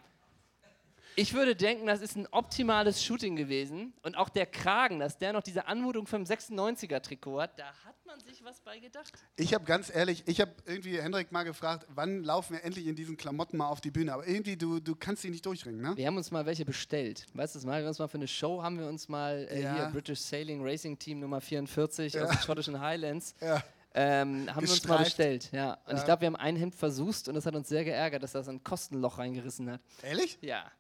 [1.21, 3.93] Ich würde denken, das ist ein optimales Shooting gewesen.
[4.03, 8.19] Und auch der Kragen, dass der noch diese Anmutung vom 96er-Trikot hat, da hat man
[8.21, 9.13] sich was bei gedacht.
[9.37, 12.97] Ich habe ganz ehrlich, ich habe irgendwie Hendrik mal gefragt, wann laufen wir endlich in
[12.97, 14.15] diesen Klamotten mal auf die Bühne?
[14.15, 15.95] Aber irgendwie, du, du kannst die nicht durchringen, ne?
[15.95, 17.27] Wir haben uns mal welche bestellt.
[17.35, 17.73] Weißt du das mal?
[17.75, 19.75] Wir haben uns mal für eine Show haben wir uns mal äh, Ja.
[19.75, 23.35] hier British Sailing Racing Team Nummer 44 aus den schottischen Highlands.
[23.43, 23.63] Ja.
[23.93, 25.05] Ähm, haben wir uns mal Gestreift.
[25.05, 25.77] bestellt, ja.
[25.89, 28.31] Und ich glaube, wir haben ein Hemd versucht und das hat uns sehr geärgert, dass
[28.31, 29.81] das ein Kostenloch reingerissen hat.
[30.05, 30.39] Ehrlich?
[30.43, 30.71] Ja.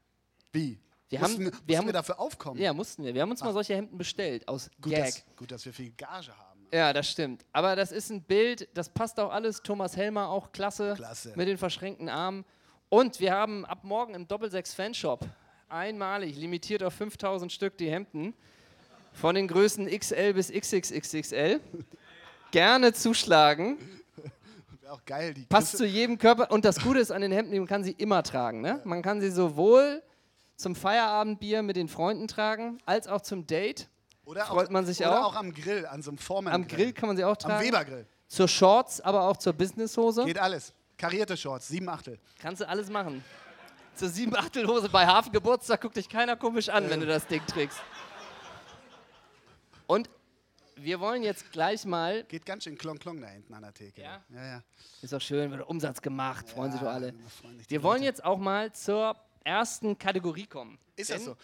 [0.52, 0.78] Wie?
[1.08, 2.60] Wir mussten, haben- mussten wir haben- wir dafür aufkommen?
[2.60, 3.14] Ja, mussten wir.
[3.14, 5.04] Wir haben uns mal solche Hemden bestellt aus Gut, Gag.
[5.06, 6.60] dass, gut, dass wir viel Gage haben.
[6.72, 7.44] Ja, das stimmt.
[7.52, 9.60] Aber das ist ein Bild, das passt auch alles.
[9.62, 10.94] Thomas Helmer auch klasse.
[10.96, 11.32] Klasse.
[11.34, 12.44] Mit den verschränkten Armen.
[12.88, 15.24] Und wir haben ab morgen im Doppelsechs Fanshop
[15.68, 18.34] einmalig, limitiert auf 5000 Stück, die Hemden.
[19.12, 21.60] Von den Größen XL bis XXXXL.
[22.52, 23.78] Gerne zuschlagen.
[24.80, 25.34] Wäre auch geil.
[25.34, 26.50] Die Passt Küsse- zu jedem Körper.
[26.52, 28.60] Und das Gute ist an den Hemden, man kann sie immer tragen.
[28.60, 28.80] Ne?
[28.84, 30.02] Man kann sie sowohl
[30.60, 33.88] zum Feierabendbier mit den Freunden tragen, als auch zum Date.
[34.24, 35.34] oder freut auch, man sich oder auch.
[35.34, 36.52] auch am Grill, an so einem Formen.
[36.52, 37.66] Am Grill kann man sie auch Am tragen.
[37.66, 38.06] Webergrill.
[38.28, 40.24] Zur Shorts, aber auch zur Businesshose.
[40.24, 40.72] Geht alles.
[40.96, 42.18] Karierte Shorts, sieben Achtel.
[42.38, 43.24] Kannst du alles machen.
[43.94, 47.80] Zur sieben Achtelhose bei Hafengeburtstag guckt dich keiner komisch an, wenn du das Ding trägst.
[49.86, 50.08] Und
[50.76, 54.02] wir wollen jetzt gleich mal, Geht ganz schön klong klong da hinten an der Theke.
[54.02, 54.22] Ja?
[54.28, 54.62] Ja, ja.
[55.02, 57.12] ist doch schön, wird Umsatz gemacht, freuen sich doch alle.
[57.68, 60.78] Wir wollen jetzt auch mal zur ersten Kategorie kommen.
[60.96, 61.36] Ist das so?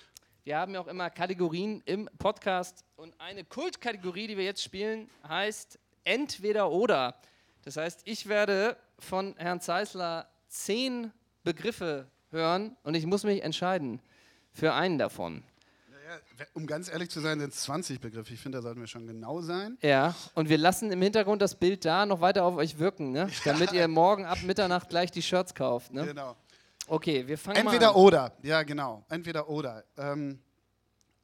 [0.45, 5.11] Wir haben ja auch immer Kategorien im Podcast und eine Kultkategorie, die wir jetzt spielen,
[5.27, 7.17] heißt Entweder oder.
[7.63, 11.11] Das heißt, ich werde von Herrn Zeisler zehn
[11.43, 14.01] Begriffe hören und ich muss mich entscheiden
[14.53, 15.43] für einen davon.
[16.55, 18.33] Um ganz ehrlich zu sein, sind es 20 Begriffe.
[18.33, 19.77] Ich finde, da sollten wir schon genau sein.
[19.83, 23.29] Ja, und wir lassen im Hintergrund das Bild da noch weiter auf euch wirken, ne?
[23.45, 25.93] damit ihr morgen ab Mitternacht gleich die Shirts kauft.
[25.93, 26.07] Ne?
[26.07, 26.37] Genau.
[26.87, 28.01] Okay, wir fangen Entweder mal an.
[28.01, 28.33] oder.
[28.43, 29.05] Ja, genau.
[29.09, 29.85] Entweder oder.
[29.97, 30.39] Ähm,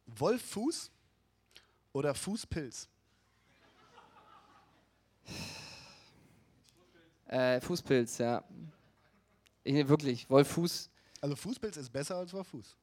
[0.07, 0.90] Wolffuß
[1.92, 2.88] oder Fußpilz?
[7.27, 8.42] Äh, Fußpilz, ja.
[9.64, 10.90] Ich nehme wirklich, Wolfuß.
[11.20, 12.77] Also Fußpilz ist besser als Wolffuß.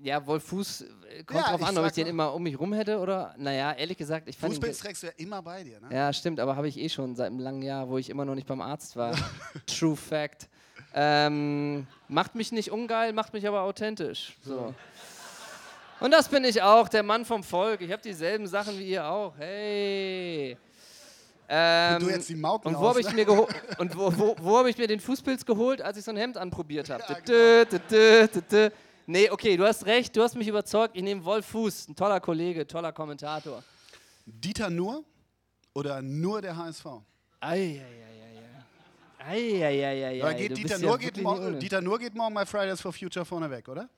[0.00, 2.98] Ja, Wolfuß, äh, kommt Ja, drauf an, ob ich den immer um mich rum hätte
[3.00, 3.34] oder.
[3.38, 4.52] Naja, ehrlich gesagt, ich fand.
[4.52, 5.88] Fußpilz trägst du ja immer bei dir, ne?
[5.92, 8.36] Ja, stimmt, aber habe ich eh schon seit einem langen Jahr, wo ich immer noch
[8.36, 9.16] nicht beim Arzt war.
[9.66, 10.48] True Fact.
[11.00, 14.36] Ähm, macht mich nicht ungeil, macht mich aber authentisch.
[14.42, 14.74] So.
[16.00, 17.82] Und das bin ich auch, der Mann vom Volk.
[17.82, 19.32] Ich habe dieselben Sachen wie ihr auch.
[19.38, 20.56] Hey.
[21.48, 23.30] Ähm, du jetzt die Mauken und wo habe ich mir
[23.78, 26.36] und wo, wo, wo habe ich mir den Fußpilz geholt, als ich so ein Hemd
[26.36, 27.04] anprobiert habe?
[27.08, 27.20] Ja,
[28.50, 28.70] dö.
[29.06, 30.96] Nee, okay, du hast recht, du hast mich überzeugt.
[30.96, 33.62] Ich nehme Wolf Fuß, ein toller Kollege, toller Kommentator.
[34.26, 35.04] Dieter Nur
[35.74, 36.86] oder nur der HSV?
[37.38, 38.17] Eieieiei.
[39.18, 40.34] Eieieiei.
[40.34, 41.58] Geht Dieter, Nur ja geht morgen.
[41.58, 43.88] Dieter Nur geht morgen bei Fridays for Future vorne weg, oder?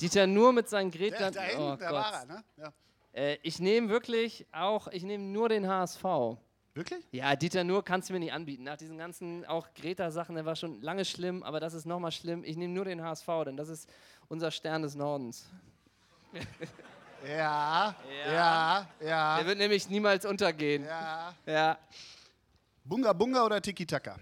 [0.00, 1.32] Dieter nur mit seinen Der, Gretern.
[1.34, 2.44] da hinten, oh da war er, ne?
[2.56, 2.72] Ja.
[3.12, 6.04] Äh, ich nehme wirklich auch, ich nehme nur den HSV.
[6.74, 7.04] Wirklich?
[7.10, 8.62] Ja, Dieter nur kannst du mir nicht anbieten.
[8.62, 12.44] Nach diesen ganzen auch Greta-Sachen, der war schon lange schlimm, aber das ist nochmal schlimm.
[12.44, 13.90] Ich nehme nur den HSV, denn das ist
[14.28, 15.46] unser Stern des Nordens.
[17.26, 17.96] Ja,
[18.32, 19.36] ja, ja.
[19.38, 20.84] Der wird nämlich niemals untergehen.
[20.84, 21.34] ja.
[21.46, 21.76] Ja.
[22.88, 24.16] Bunga Bunga oder Tiki Taka?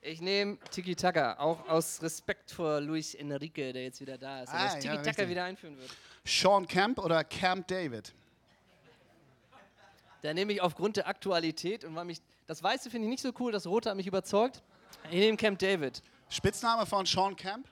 [0.00, 4.52] Ich nehme Tiki Taka, auch aus Respekt vor Luis Enrique, der jetzt wieder da ist,
[4.52, 5.28] der Ah, ja, Tiki Taka richtig.
[5.30, 5.90] wieder einführen wird.
[6.24, 8.12] Sean Camp oder Camp David?
[10.22, 13.32] Da nehme ich aufgrund der Aktualität und weil mich das Weiße finde ich nicht so
[13.40, 14.62] cool, das Rote hat mich überzeugt.
[15.04, 16.00] Ich nehme Camp David.
[16.28, 17.66] Spitzname von Sean Camp?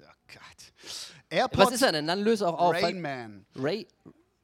[0.00, 0.90] Oh Gott.
[1.30, 2.06] AirPods Was ist er denn?
[2.06, 2.74] Dann löse auch auf.
[2.74, 3.46] Rain Man.
[3.54, 3.86] Ray.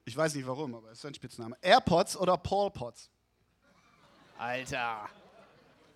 [0.04, 1.56] Ich weiß nicht warum, aber es ist sein Spitzname.
[1.62, 3.10] AirPods oder Paul Potts?
[4.36, 5.08] Alter.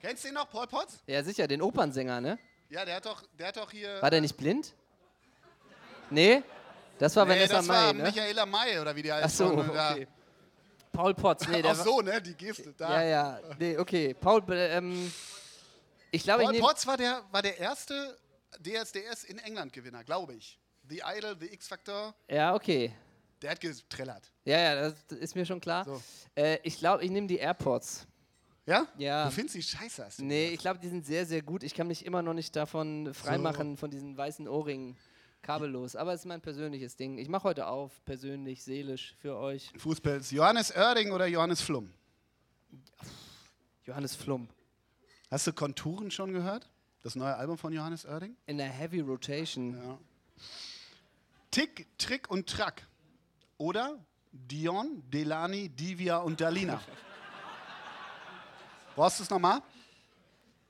[0.00, 1.00] Kennst du den noch, Paul Potts?
[1.06, 2.38] Ja, sicher, den Opernsänger, ne?
[2.70, 4.00] Ja, der hat doch, der hat doch hier.
[4.00, 4.74] War der nicht blind?
[6.10, 6.42] Nee?
[6.98, 8.02] Das war nee, Vanessa das war May, ne?
[8.04, 9.24] Michaela May oder wie die heißt.
[9.26, 9.92] Ach so, von, da.
[9.92, 10.08] okay.
[10.92, 12.22] Paul Potts, nee, der Ach war, so, ne?
[12.22, 12.72] Die Geste.
[12.72, 13.02] Da.
[13.02, 14.14] Ja, ja, nee, okay.
[14.14, 15.12] Paul, äh, ähm,
[16.10, 16.58] ich glaube, ich Paul.
[16.60, 18.16] Potts war der, war der erste
[18.58, 20.58] DSDS in England Gewinner, glaube ich.
[20.88, 22.94] The Idol, The X-Factor, Ja, okay.
[23.42, 24.32] Der hat getrellert.
[24.44, 25.84] Ja, ja, das ist mir schon klar.
[25.84, 26.02] So.
[26.34, 28.06] Äh, ich glaube, ich nehme die AirPods.
[28.66, 28.86] Ja?
[28.98, 29.26] Ja.
[29.26, 30.54] Du findest die scheiße, hast du Nee, gesagt.
[30.54, 31.62] ich glaube, die sind sehr, sehr gut.
[31.62, 34.96] Ich kann mich immer noch nicht davon freimachen, von diesen weißen Ohrringen.
[35.40, 35.94] Kabellos.
[35.96, 37.16] Aber es ist mein persönliches Ding.
[37.16, 39.70] Ich mache heute auf, persönlich, seelisch, für euch.
[39.78, 40.32] Fußpilz.
[40.32, 41.90] Johannes Oerding oder Johannes Flum?
[43.84, 44.48] Johannes Flum.
[45.30, 46.68] Hast du Konturen schon gehört?
[47.02, 48.36] Das neue Album von Johannes Oerding?
[48.46, 49.76] In der Heavy Rotation.
[49.76, 49.98] Ja.
[51.52, 52.86] Tick, Trick und Track.
[53.58, 53.98] Oder
[54.30, 56.80] Dion, Delani, Divya und Dalina.
[58.94, 59.62] Brauchst du es nochmal?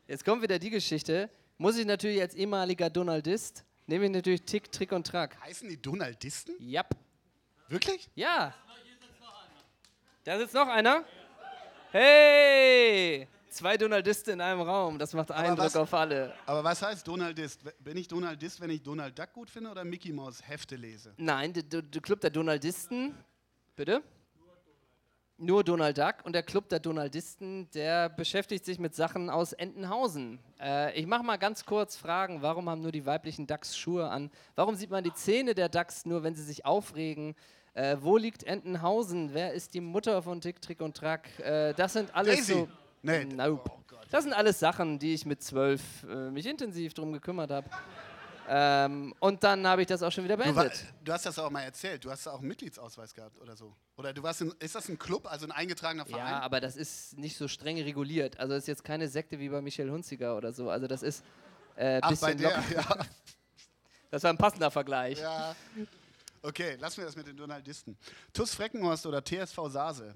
[0.07, 1.31] Jetzt kommt wieder die Geschichte.
[1.59, 5.38] Muss ich natürlich als ehemaliger Donaldist, nehme ich natürlich Tick, Trick und Track.
[5.42, 6.55] Heißen die Donaldisten?
[6.59, 6.96] Jap.
[7.68, 8.09] Wirklich?
[8.14, 8.55] Ja.
[10.24, 11.05] Da sitzt noch einer.
[11.90, 13.29] Hey!
[13.50, 14.98] Zwei Donaldisten in einem Raum.
[14.98, 16.32] Das macht Eindruck was- auf alle.
[16.46, 17.61] Aber was heißt Donaldist?
[17.82, 21.14] Bin ich Donaldist, wenn ich Donald Duck gut finde oder Mickey Mouse Hefte lese?
[21.16, 23.14] Nein, der, der Club der Donaldisten.
[23.74, 24.02] Bitte?
[25.40, 30.40] Nur Donald Duck und der Club der Donaldisten, der beschäftigt sich mit Sachen aus Entenhausen.
[30.61, 32.42] Äh, ich mache mal ganz kurz Fragen.
[32.42, 34.32] Warum haben nur die weiblichen Ducks Schuhe an?
[34.56, 37.37] Warum sieht man die Zähne der Ducks nur, wenn sie sich aufregen?
[37.74, 39.32] Äh, wo liegt Entenhausen?
[39.32, 41.28] Wer ist die Mutter von Tick, Trick und Track?
[41.38, 42.52] Äh, das sind alles Daisy.
[42.54, 42.68] so.
[43.02, 43.24] Nee.
[43.24, 43.70] Nope.
[43.70, 43.96] Oh.
[44.11, 47.68] Das sind alles Sachen, die ich mit zwölf äh, mich intensiv drum gekümmert habe.
[48.50, 50.87] Ähm, und dann habe ich das auch schon wieder Du, war, beendet.
[51.04, 52.02] du hast das auch mal erzählt.
[52.04, 53.74] Du hast auch einen Mitgliedsausweis gehabt oder so.
[53.98, 56.26] Oder du warst in, ist das ein Club, also ein eingetragener Verein?
[56.26, 58.40] Ja, aber das ist nicht so streng reguliert.
[58.40, 60.70] Also das ist jetzt keine Sekte wie bei Michel Hunziger oder so.
[60.70, 61.22] Also das ist
[61.76, 62.72] äh, Ach, bei bisschen der, locker.
[62.74, 62.96] ja.
[64.11, 65.18] Das war ein passender Vergleich.
[65.20, 65.54] ja.
[66.40, 67.98] Okay, lassen wir das mit den Donaldisten.
[68.32, 70.14] TuS Freckenhorst oder TSV Sase?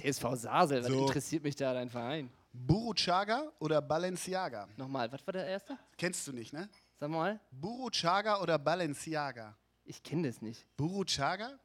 [0.00, 1.06] TSV Sasel, was So.
[1.06, 2.30] interessiert mich da dein Verein?
[2.52, 4.68] Buruchaga oder Balenciaga?
[4.76, 5.78] Nochmal, was war der erste?
[5.96, 6.68] Kennst du nicht, ne?
[6.98, 9.56] Sag mal, Buruchaga oder Balenciaga?
[9.84, 10.64] ich kenne das nicht.
[10.76, 11.58] Buruchaga?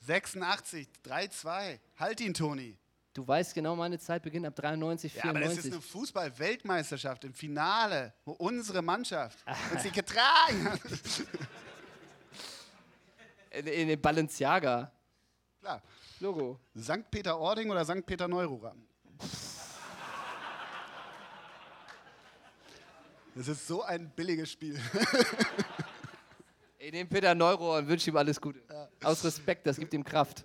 [0.00, 1.78] 86, 3-2.
[1.98, 2.76] Halt ihn, Toni.
[3.14, 5.72] Du weißt genau, meine Zeit beginnt ab 93, Ja, aber das ist 94.
[5.72, 9.38] eine Fußball-Weltmeisterschaft im Finale, wo unsere Mannschaft
[9.72, 10.80] uns sie getragen hat.
[13.50, 14.90] in, in den Balenciaga.
[15.60, 15.82] Klar.
[16.22, 16.60] Logo.
[16.78, 17.10] St.
[17.10, 18.06] Peter-Ording oder St.
[18.06, 18.76] Peter-Neururer?
[23.34, 24.78] Das ist so ein billiges Spiel.
[26.78, 28.60] Ich nehme Peter Neuro und wünsche ihm alles Gute.
[29.02, 30.44] Aus Respekt, das gibt ihm Kraft.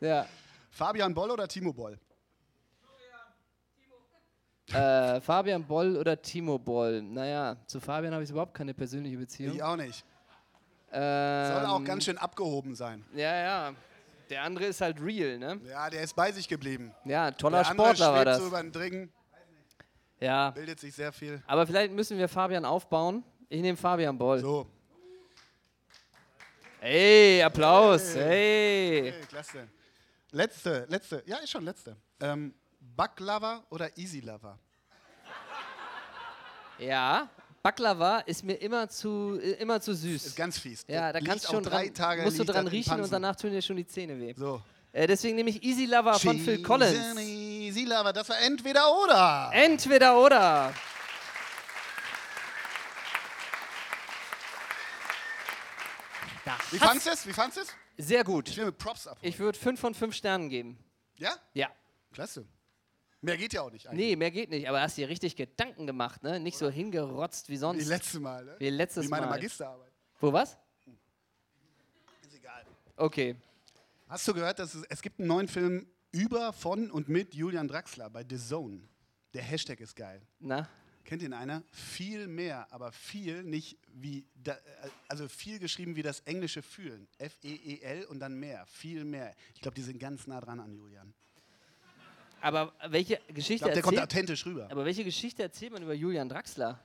[0.00, 0.26] Ja.
[0.70, 1.98] Fabian Boll oder Timo Boll?
[4.72, 7.00] Äh, Fabian Boll oder Timo Boll?
[7.02, 9.56] Naja, zu Fabian habe ich überhaupt keine persönliche Beziehung.
[9.56, 10.04] Ich auch nicht.
[10.90, 13.04] Ähm, Soll auch ganz schön abgehoben sein.
[13.14, 13.74] Ja, ja.
[14.30, 15.60] Der andere ist halt real, ne?
[15.68, 16.94] Ja, der ist bei sich geblieben.
[17.04, 18.38] Ja, toller Der Sportler war das.
[18.38, 19.12] so über den Dringen,
[20.20, 20.50] Ja.
[20.50, 21.42] bildet sich sehr viel.
[21.46, 23.22] Aber vielleicht müssen wir Fabian aufbauen.
[23.48, 24.40] Ich nehme Fabian Boll.
[24.40, 24.66] So,
[26.80, 28.14] Hey, Applaus.
[28.14, 29.08] Hey.
[29.14, 29.68] okay, klasse.
[30.32, 31.96] Letzte, letzte, ja, ist schon letzte.
[32.20, 34.58] Ähm, Backlover oder Easy Lover?
[36.78, 37.28] Ja,
[37.64, 40.26] Baklava ist mir immer zu, äh, immer zu süß.
[40.26, 40.84] Ist ganz fies.
[40.86, 43.52] ja, da kannst du schon drei dran, Tage musst du dran riechen und danach tun
[43.52, 44.34] dir schon die Zähne weh.
[44.36, 44.60] So.
[44.92, 47.18] Äh, deswegen nehme ich Easy Lover von Phil Collins.
[47.18, 49.50] Easy Lover, das war entweder oder.
[49.54, 50.74] Entweder oder.
[56.70, 57.26] Wie fandest du es?
[57.26, 58.06] Wie fandest du es?
[58.08, 58.56] Sehr Ich gut.
[58.56, 59.32] will mit Props abholen.
[59.32, 60.78] Ich würde 5 von 5 Sternen geben.
[61.16, 61.34] ja?
[61.54, 61.68] Ja.
[62.12, 62.44] Klasse.
[63.24, 64.06] Mehr geht ja auch nicht eigentlich.
[64.06, 64.68] Nee, mehr geht nicht.
[64.68, 66.38] Aber hast dir richtig Gedanken gemacht, ne?
[66.38, 67.86] Nicht so hingerotzt wie Wie sonst.
[67.86, 68.56] letztes Mal, ne?
[68.58, 69.32] Wie letztes Wie meine Mal.
[69.36, 69.92] Magisterarbeit.
[70.20, 70.58] Wo was?
[72.22, 72.64] Ist egal.
[72.96, 73.36] Okay.
[74.08, 77.66] Hast du gehört, dass es, es gibt einen neuen Film über, von und mit Julian
[77.66, 78.80] Draxler bei The Zone.
[79.32, 80.20] Der Hashtag ist geil.
[80.38, 80.68] Na?
[81.04, 81.62] Kennt ihn einer?
[81.70, 84.56] Viel mehr, aber viel nicht wie, da,
[85.08, 87.08] also viel geschrieben wie das englische Fühlen.
[87.18, 88.64] F-E-E-L und dann mehr.
[88.66, 89.34] Viel mehr.
[89.54, 91.12] Ich glaube, die sind ganz nah dran an Julian.
[92.44, 94.12] Aber welche Ich Geschichte glaube, der kommt erzählt...
[94.12, 94.68] authentisch rüber.
[94.70, 96.78] Aber welche Geschichte erzählt man über Julian Draxler?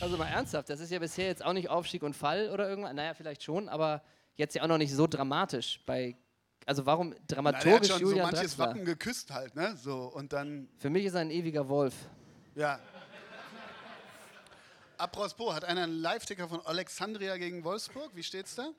[0.00, 2.94] Also mal ernsthaft, das ist ja bisher jetzt auch nicht Aufstieg und Fall oder irgendwas.
[2.94, 4.02] Naja, vielleicht schon, aber
[4.36, 5.80] jetzt ja auch noch nicht so dramatisch.
[5.84, 6.16] Bei,
[6.64, 8.66] also warum Na, der hat dramaturgisch schon so manches Draxler?
[8.68, 9.76] Wappen geküsst halt, ne?
[9.76, 11.94] So, und dann, Für mich ist er ein ewiger Wolf.
[12.54, 12.78] ja.
[14.98, 18.12] Apropos, hat einer einen Live-Ticker von Alexandria gegen Wolfsburg?
[18.14, 18.70] Wie steht's da?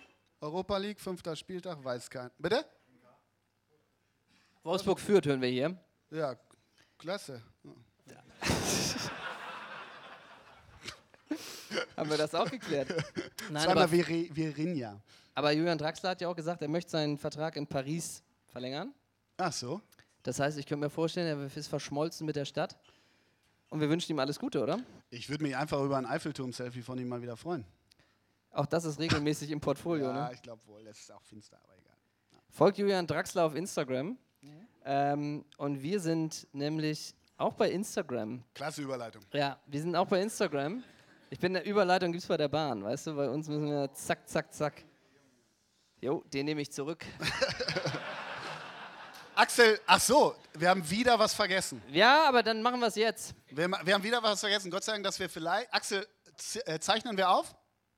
[0.41, 2.31] Europa League, fünfter Spieltag, weiß kein.
[2.39, 2.65] Bitte?
[4.67, 5.77] Wolfsburg führt, hören wir hier.
[6.11, 6.35] Ja,
[6.97, 7.41] klasse.
[11.95, 12.89] Haben wir das auch geklärt?
[13.49, 15.01] Nein, Zweimal aber, Virinja.
[15.33, 18.93] aber Julian Draxler hat ja auch gesagt, er möchte seinen Vertrag in Paris verlängern.
[19.37, 19.79] Ach so.
[20.23, 22.77] Das heißt, ich könnte mir vorstellen, er ist verschmolzen mit der Stadt.
[23.69, 24.79] Und wir wünschen ihm alles Gute, oder?
[25.09, 27.65] Ich würde mich einfach über ein Eiffelturm-Selfie von ihm mal wieder freuen.
[28.51, 30.31] Auch das ist regelmäßig im Portfolio, Ja, ne?
[30.33, 30.83] ich glaube wohl.
[30.83, 31.95] Das ist auch finster, aber egal.
[32.49, 34.17] Folgt Julian Draxler auf Instagram.
[34.89, 38.41] Ähm, und wir sind nämlich auch bei Instagram.
[38.53, 39.21] Klasse Überleitung.
[39.33, 40.81] Ja, wir sind auch bei Instagram.
[41.29, 43.15] Ich bin der Überleitung, gibt es bei der Bahn, weißt du?
[43.17, 44.85] Bei uns müssen wir zack, zack, zack.
[45.99, 47.03] Jo, den nehme ich zurück.
[49.35, 51.81] Axel, ach so, wir haben wieder was vergessen.
[51.91, 53.35] Ja, aber dann machen wir es jetzt.
[53.49, 54.71] Wir, wir haben wieder was vergessen.
[54.71, 55.71] Gott sei Dank, dass wir vielleicht.
[55.73, 56.07] Axel,
[56.65, 57.53] äh, zeichnen wir auf?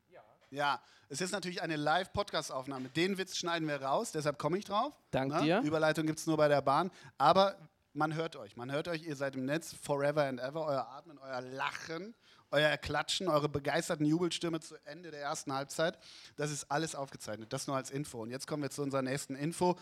[0.10, 0.22] Ja.
[0.50, 0.82] Ja.
[1.12, 2.90] Es ist natürlich eine Live-Podcast-Aufnahme.
[2.90, 4.94] Den Witz schneiden wir raus, deshalb komme ich drauf.
[5.10, 5.42] Dank Ne?
[5.42, 5.62] dir.
[5.62, 6.92] Überleitung gibt es nur bei der Bahn.
[7.18, 7.58] Aber
[7.94, 8.56] man hört euch.
[8.56, 10.64] Man hört euch, ihr seid im Netz forever and ever.
[10.66, 12.14] Euer Atmen, euer Lachen,
[12.52, 15.98] euer Klatschen, eure begeisterten Jubelstürme zu Ende der ersten Halbzeit.
[16.36, 17.52] Das ist alles aufgezeichnet.
[17.54, 18.22] Das nur als Info.
[18.22, 19.78] Und jetzt kommen wir zu unserer nächsten Info.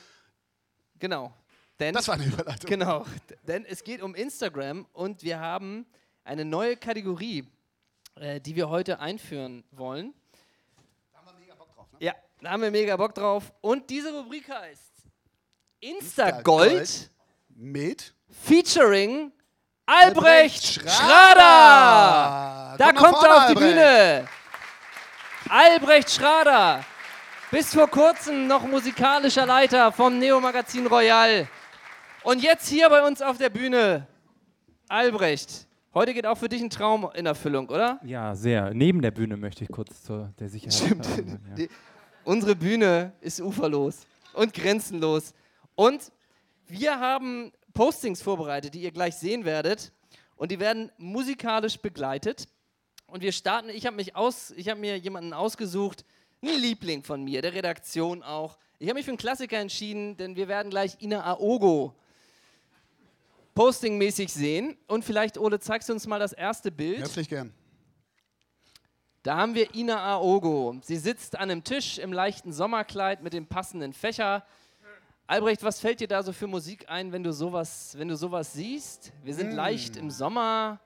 [0.97, 1.33] Genau.
[1.79, 2.69] Denn, Das war eine Überleitung.
[2.69, 3.05] genau.
[3.43, 5.85] Denn es geht um Instagram und wir haben
[6.23, 7.45] eine neue Kategorie,
[8.15, 10.13] äh, die wir heute einführen wollen.
[11.13, 11.86] Da haben wir mega Bock drauf.
[11.99, 12.07] Ne?
[12.07, 13.51] Ja, da haben wir mega Bock drauf.
[13.61, 14.81] Und diese Rubrik heißt
[15.79, 16.71] Instagold.
[16.71, 17.11] Instagold
[17.49, 18.13] Mit
[18.45, 19.31] featuring
[19.85, 20.89] Albrecht Schrader.
[20.91, 22.75] Schrader.
[22.77, 23.75] Da kommt vorne, er auf die Albrecht.
[23.75, 24.27] Bühne.
[25.49, 26.83] Albrecht Schrader.
[27.51, 31.47] Bis vor kurzem noch musikalischer Leiter vom Neo Magazin Royal.
[32.23, 34.05] Und jetzt hier bei uns auf der Bühne.
[34.89, 35.66] Albrecht.
[35.97, 37.99] Heute geht auch für dich ein Traum in Erfüllung, oder?
[38.03, 38.71] Ja, sehr.
[38.71, 40.75] Neben der Bühne möchte ich kurz zur der Sicherheit.
[40.75, 41.03] Stimmt.
[41.05, 41.55] sagen, ja.
[41.55, 41.69] Die-
[42.23, 45.33] Unsere Bühne ist uferlos und grenzenlos.
[45.73, 46.11] Und
[46.67, 49.91] wir haben Postings vorbereitet, die ihr gleich sehen werdet.
[50.35, 52.47] Und die werden musikalisch begleitet.
[53.07, 53.95] Und wir starten, ich habe
[54.69, 56.05] habe mir jemanden ausgesucht,
[56.43, 58.59] ein Liebling von mir, der Redaktion auch.
[58.77, 61.95] Ich habe mich für einen Klassiker entschieden, denn wir werden gleich Ina Aogo
[63.57, 64.77] postingmäßig sehen.
[64.85, 66.99] Und vielleicht, Ole, zeigst du uns mal das erste Bild.
[66.99, 67.51] Herzlich gern.
[69.23, 70.77] Da haben wir Ina Aogo.
[70.83, 74.45] Sie sitzt an einem Tisch im leichten Sommerkleid mit dem passenden Fächer.
[75.25, 78.53] Albrecht, was fällt dir da so für Musik ein, wenn du sowas, wenn du sowas
[78.53, 79.11] siehst?
[79.23, 80.79] Wir sind leicht im Sommer.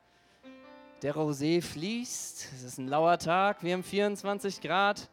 [1.02, 2.54] Der Rosé fließt.
[2.56, 3.64] Es ist ein lauer Tag.
[3.64, 5.10] Wir haben 24 Grad.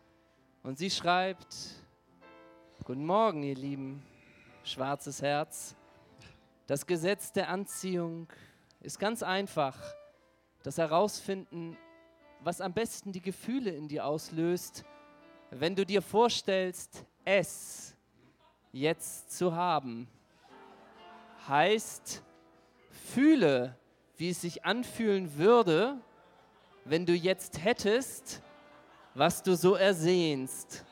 [0.63, 1.57] Und sie schreibt:
[2.85, 4.01] Guten Morgen, ihr Lieben.
[4.63, 5.75] Schwarzes Herz.
[6.69, 8.29] Das Gesetz der Anziehung
[8.83, 9.75] ist ganz einfach.
[10.63, 11.79] Das Herausfinden,
[12.41, 14.85] was am besten die Gefühle in dir auslöst,
[15.51, 17.97] wenn du dir vorstellst, es
[18.71, 20.09] jetzt zu haben.
[21.49, 22.23] Heißt,
[23.15, 23.75] fühle,
[24.19, 25.99] wie es sich anfühlen würde,
[26.85, 28.43] wenn du jetzt hättest,
[29.15, 30.85] was du so ersehnst.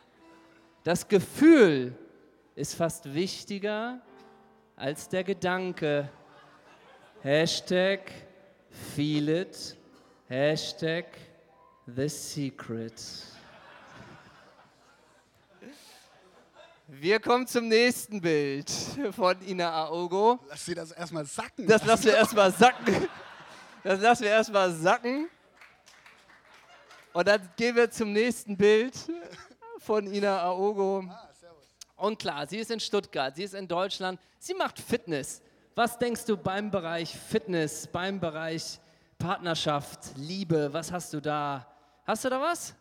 [0.85, 1.95] Das Gefühl
[2.55, 4.01] ist fast wichtiger
[4.77, 6.09] als der Gedanke.
[7.23, 8.13] Hashtag
[8.95, 9.77] feel it.
[10.29, 11.07] Hashtag
[11.87, 13.03] the secret.
[16.89, 18.71] Wir kommen zum nächsten Bild
[19.11, 20.39] von Ina Aogo.
[20.49, 21.67] Lass sie das erstmal sacken.
[21.67, 23.09] Das lassen wir erstmal sacken.
[23.83, 25.29] Das lassen wir erstmal sacken.
[27.13, 28.95] Und dann gehen wir zum nächsten Bild
[29.79, 31.05] von Ina Aogo.
[31.97, 35.43] Und klar, sie ist in Stuttgart, sie ist in Deutschland, sie macht Fitness.
[35.75, 38.79] Was denkst du beim Bereich Fitness, beim Bereich
[39.19, 41.67] Partnerschaft, Liebe, was hast du da?
[42.07, 42.75] Hast du da was?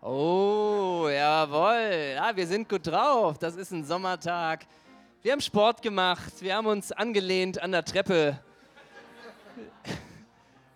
[0.00, 2.14] Oh, jawohl.
[2.16, 3.38] Ja, wir sind gut drauf.
[3.38, 4.66] Das ist ein Sommertag.
[5.22, 6.32] Wir haben Sport gemacht.
[6.40, 8.38] Wir haben uns angelehnt an der Treppe.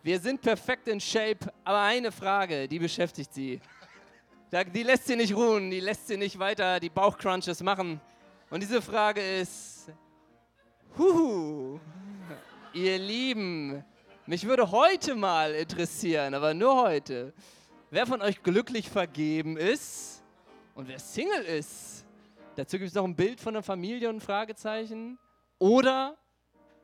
[0.03, 1.53] Wir sind perfekt in Shape.
[1.64, 3.61] Aber eine Frage, die beschäftigt sie.
[4.52, 5.70] Die lässt sie nicht ruhen.
[5.70, 8.00] Die lässt sie nicht weiter die Bauchcrunches machen.
[8.48, 9.90] Und diese Frage ist:
[10.96, 11.81] Huhu,
[12.73, 13.85] ihr Lieben,
[14.25, 17.33] mich würde heute mal interessieren, aber nur heute,
[17.90, 20.23] wer von euch glücklich vergeben ist
[20.75, 22.06] und wer Single ist.
[22.54, 25.18] Dazu gibt es noch ein Bild von der Familie und ein Fragezeichen.
[25.58, 26.16] Oder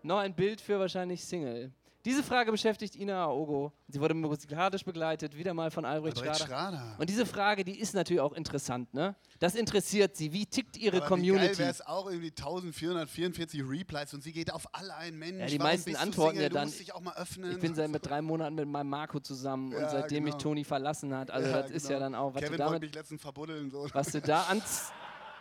[0.03, 1.73] noch ein Bild für wahrscheinlich Single.
[2.05, 3.73] Diese Frage beschäftigt Ina Aogo.
[3.87, 6.77] Sie wurde musikalisch begleitet, wieder mal von Albrecht, Albrecht Schrader.
[6.77, 6.97] Schrader.
[6.99, 9.15] Und diese Frage, die ist natürlich auch interessant, ne?
[9.39, 10.33] Das interessiert sie.
[10.33, 11.47] Wie tickt ihre Aber Wie Community?
[11.47, 15.17] geil wäre es auch irgendwie 1444 Replies und sie geht auf alle ein.
[15.17, 16.69] Mensch, Ja, die warum meisten antworten ja dann.
[16.69, 20.43] Ich bin seit mit drei Monaten mit meinem Marco zusammen und Ja, seitdem mich genau.
[20.43, 21.31] Toni verlassen hat.
[21.31, 21.93] Also Ja, das ist genau.
[21.95, 23.71] ja dann auch, was Kevin du wollte damit, mich letztens verbuddeln.
[23.71, 23.87] So.
[23.93, 24.61] was du da an.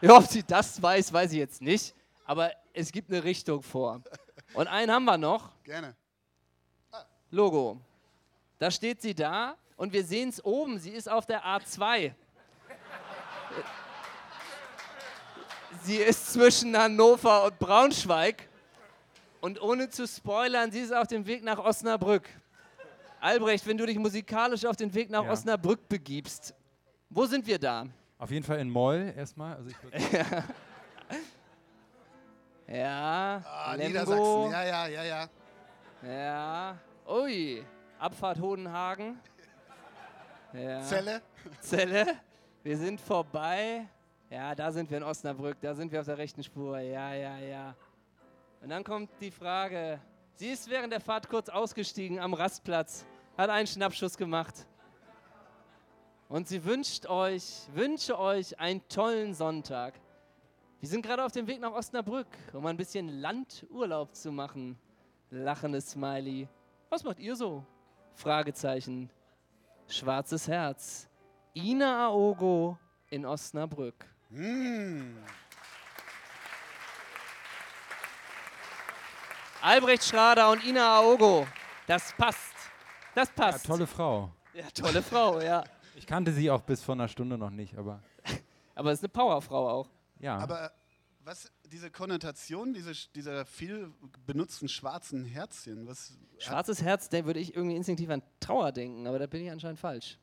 [0.01, 1.95] Ja, ob sie das weiß, weiß ich jetzt nicht.
[2.25, 4.03] Aber es gibt eine Richtung vor.
[4.53, 5.51] Und einen haben wir noch.
[5.63, 5.95] Gerne.
[7.31, 7.79] Logo.
[8.59, 12.13] Da steht sie da Und wir sehen es oben, sie ist auf der A2.
[15.83, 18.47] Sie ist zwischen Hannover und Braunschweig.
[19.39, 22.29] Und ohne zu spoilern, sie ist auf dem Weg nach Osnabrück.
[23.19, 25.31] Albrecht, wenn du dich musikalisch auf den Weg nach Ja.
[25.31, 26.53] Osnabrück begibst,
[27.09, 27.85] wo sind wir da?
[28.19, 29.55] Auf jeden Fall in Moll erstmal.
[29.55, 30.43] Also ich würd-
[32.73, 33.75] Ja, Ah.
[33.77, 35.29] Niedersachsen, ja, ja, ja, ja.
[36.03, 36.77] Ja.
[37.11, 37.61] Ui.
[37.99, 39.19] Abfahrt Hodenhagen.
[40.53, 40.81] Ja.
[40.81, 41.21] Zelle.
[41.59, 42.05] Zelle.
[42.63, 43.85] Wir sind vorbei.
[44.29, 45.57] Ja, da sind wir in Osnabrück.
[45.59, 46.79] Da sind wir auf der rechten Spur.
[46.79, 47.75] Ja, ja, ja.
[48.61, 49.99] Und dann kommt die Frage.
[50.35, 53.05] Sie ist während der Fahrt kurz ausgestiegen am Rastplatz,
[53.37, 54.65] hat einen Schnappschuss gemacht.
[56.29, 59.95] Und sie wünscht euch, wünsche euch einen tollen Sonntag.
[60.79, 64.79] Wir sind gerade auf dem Weg nach Osnabrück, um ein bisschen Landurlaub zu machen.
[65.29, 66.47] Lachendes Smiley.
[66.91, 67.65] Was macht ihr so?
[68.15, 69.09] Fragezeichen.
[69.87, 71.07] Schwarzes Herz.
[71.55, 72.77] Ina Aogo
[73.09, 74.05] in Osnabrück.
[79.61, 81.47] Albrecht Schrader und Ina Aogo.
[81.87, 82.55] Das passt.
[83.15, 83.65] Das ja, passt.
[83.65, 84.29] tolle Frau.
[84.53, 85.63] Ja, tolle Frau, ja.
[85.95, 88.01] Ich kannte sie auch bis vor einer Stunde noch nicht, aber
[88.75, 89.87] Aber es ist eine Powerfrau auch.
[90.19, 90.37] ja.
[90.39, 90.73] Aber
[91.23, 93.91] was, diese Konnotation, diese, dieser viel
[94.25, 96.17] benutzten schwarzen Herzchen, was.
[96.37, 99.79] Schwarzes Herz, da würde ich irgendwie instinktiv an Trauer denken, aber da bin ich anscheinend
[99.79, 100.17] falsch.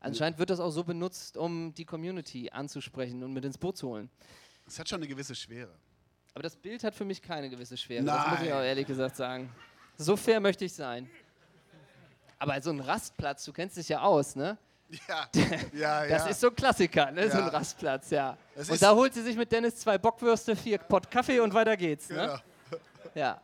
[0.00, 3.88] Anscheinend wird das auch so benutzt, um die Community anzusprechen und mit ins Boot zu
[3.88, 4.10] holen.
[4.66, 5.72] Es hat schon eine gewisse Schwere.
[6.34, 8.04] Aber das Bild hat für mich keine gewisse Schwere.
[8.04, 8.58] Das muss ich Nein.
[8.58, 9.50] auch ehrlich gesagt sagen.
[9.96, 11.08] So fair möchte ich sein.
[12.38, 14.58] Aber so ein Rastplatz, du kennst dich ja aus, ne?
[15.08, 15.28] Ja,
[15.72, 16.26] ja, Das ja.
[16.28, 17.30] ist so ein Klassiker, ne?
[17.30, 17.48] So ein Ja.
[17.50, 18.36] Rastplatz, ja.
[18.54, 21.76] Das Und da holt sie sich mit Dennis zwei Bockwürste, vier Pott Kaffee und weiter
[21.76, 22.16] geht's, ne?
[22.16, 22.42] ja.
[23.14, 23.40] Ja.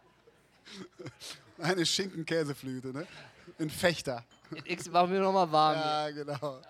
[1.58, 3.06] Eine Schinken-Käseflüte, ne?
[3.58, 4.24] In Fechter.
[4.64, 5.76] X war mir nochmal warm.
[5.76, 6.60] Ja, genau.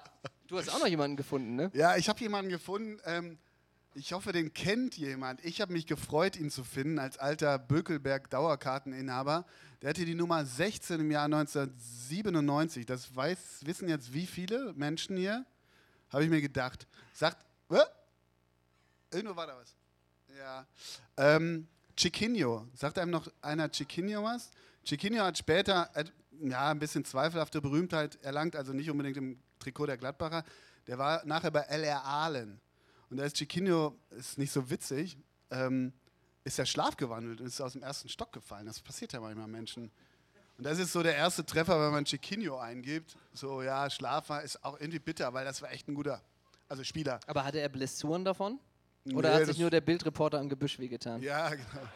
[0.47, 1.71] Du hast auch noch jemanden gefunden, ne?
[1.75, 2.99] Ja, ich habe jemanden gefunden.
[3.05, 3.39] Ähm,
[3.99, 5.45] ich hoffe, den kennt jemand.
[5.45, 9.45] Ich habe mich gefreut, ihn zu finden als alter Bökelberg-Dauerkarteninhaber.
[9.83, 12.87] Der hatte die Nummer 16 im Jahr 1997.
[12.87, 15.45] Das weiß, wissen jetzt wie viele Menschen hier?
[16.11, 16.87] Habe ich mir gedacht.
[17.13, 17.81] Sagt, Hä?
[19.11, 19.75] irgendwo war da was.
[20.39, 20.67] Ja.
[21.17, 22.69] Ähm, Chiquinho.
[22.75, 24.51] Sagt einem noch einer Chiquinho was?
[24.85, 26.05] Chiquinho hat später äh,
[26.41, 30.45] ja, ein bisschen zweifelhafte Berühmtheit erlangt, also nicht unbedingt im Trikot der Gladbacher.
[30.87, 32.61] Der war nachher bei LR Ahlen.
[33.11, 35.19] Und da ist Chiquinho, ist nicht so witzig,
[35.51, 35.93] ähm,
[36.45, 38.67] ist er schlafgewandelt und ist aus dem ersten Stock gefallen.
[38.67, 39.91] Das passiert ja manchmal Menschen.
[40.57, 43.17] Und das ist so der erste Treffer, wenn man Chiquinho eingibt.
[43.33, 46.21] So, ja, Schlaf war, ist auch irgendwie bitter, weil das war echt ein guter,
[46.69, 47.21] also Spieler.
[47.27, 48.59] Aber hatte er Blessuren davon?
[49.15, 51.23] Oder Nee, hat sich nur der Bildreporter am Gebüsch wehgetan?
[51.23, 51.89] Ja, genau.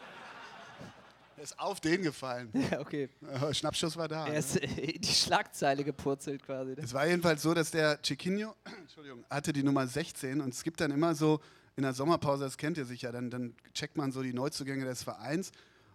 [1.37, 2.49] Er ist auf den gefallen.
[2.71, 3.09] Ja, okay.
[3.33, 4.25] Aber Schnappschuss war da.
[4.27, 4.37] Er Ne?
[4.39, 6.71] ist äh, in die Schlagzeile gepurzelt quasi.
[6.71, 6.77] ne?
[6.81, 8.55] Es war jedenfalls so, dass der Chiquinho,
[9.29, 11.39] hatte die Nummer 16 und es gibt dann immer so
[11.75, 15.01] in der Sommerpause, das kennt ihr sicher, dann, dann checkt man so die Neuzugänge des
[15.03, 15.51] Vereins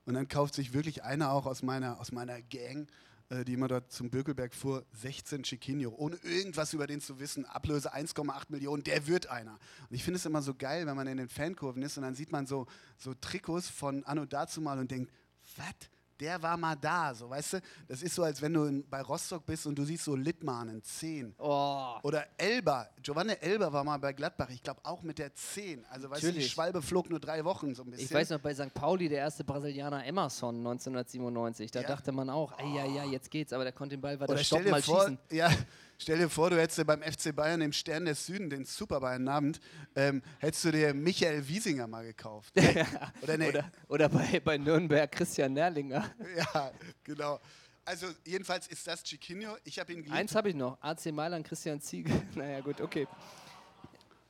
[0.06, 2.88] und dann kauft sich wirklich einer auch aus meiner, aus meiner Gang,
[3.30, 7.44] äh, die immer dort zum Bökelberg fuhr, 16 Chiquinho, ohne irgendwas über den zu wissen,
[7.44, 9.52] Ablöse 1,8 Millionen, der wird einer.
[9.88, 12.14] Und ich finde es immer so geil, wenn man in den Fankurven ist und dann
[12.16, 12.66] sieht man so,
[12.96, 15.12] so Trikots von Anno dazumal und denkt,
[15.58, 15.88] was?
[16.20, 17.60] Der war mal da, so weißt du?
[17.86, 20.82] Das ist so, als wenn du in, bei Rostock bist und du siehst so Littmanen,
[20.82, 21.32] 10.
[21.38, 22.88] Oh, Oder Elber.
[23.00, 25.84] Giovanni Elber war mal bei Gladbach, ich glaube auch mit der 10.
[25.86, 26.50] Also weißt du, die Natürlich.
[26.50, 28.06] Schwalbe flog nur drei Wochen so ein bisschen.
[28.06, 28.74] ich weiß noch, bei St.
[28.74, 31.86] Pauli, der erste Brasilianer Emerson 1997, da Ja.
[31.86, 34.70] dachte man auch, ey, ja, ja, jetzt geht's, aber der konnte den Ball weiter stoppen,
[34.72, 35.18] mal vor, schießen.
[35.30, 35.50] ja,
[35.98, 39.00] stell dir vor, du hättest dir beim FC Bayern im Stern des Süden, den Super
[39.00, 39.60] Bayern-Abend,
[39.96, 42.54] ähm, hättest du dir Michael Wiesinger mal gekauft.
[43.22, 46.08] Oder, nee, Oder, oder bei, bei Nürnberg Christian Nerlinger.
[46.36, 46.70] Ja,
[47.04, 47.40] genau.
[47.84, 49.56] Also jedenfalls ist das Chiquinho.
[49.64, 50.14] Ich habe ihn geliebt.
[50.14, 52.12] Eins habe ich noch, AC Mailand, Christian Ziege.
[52.34, 53.06] naja, gut, okay.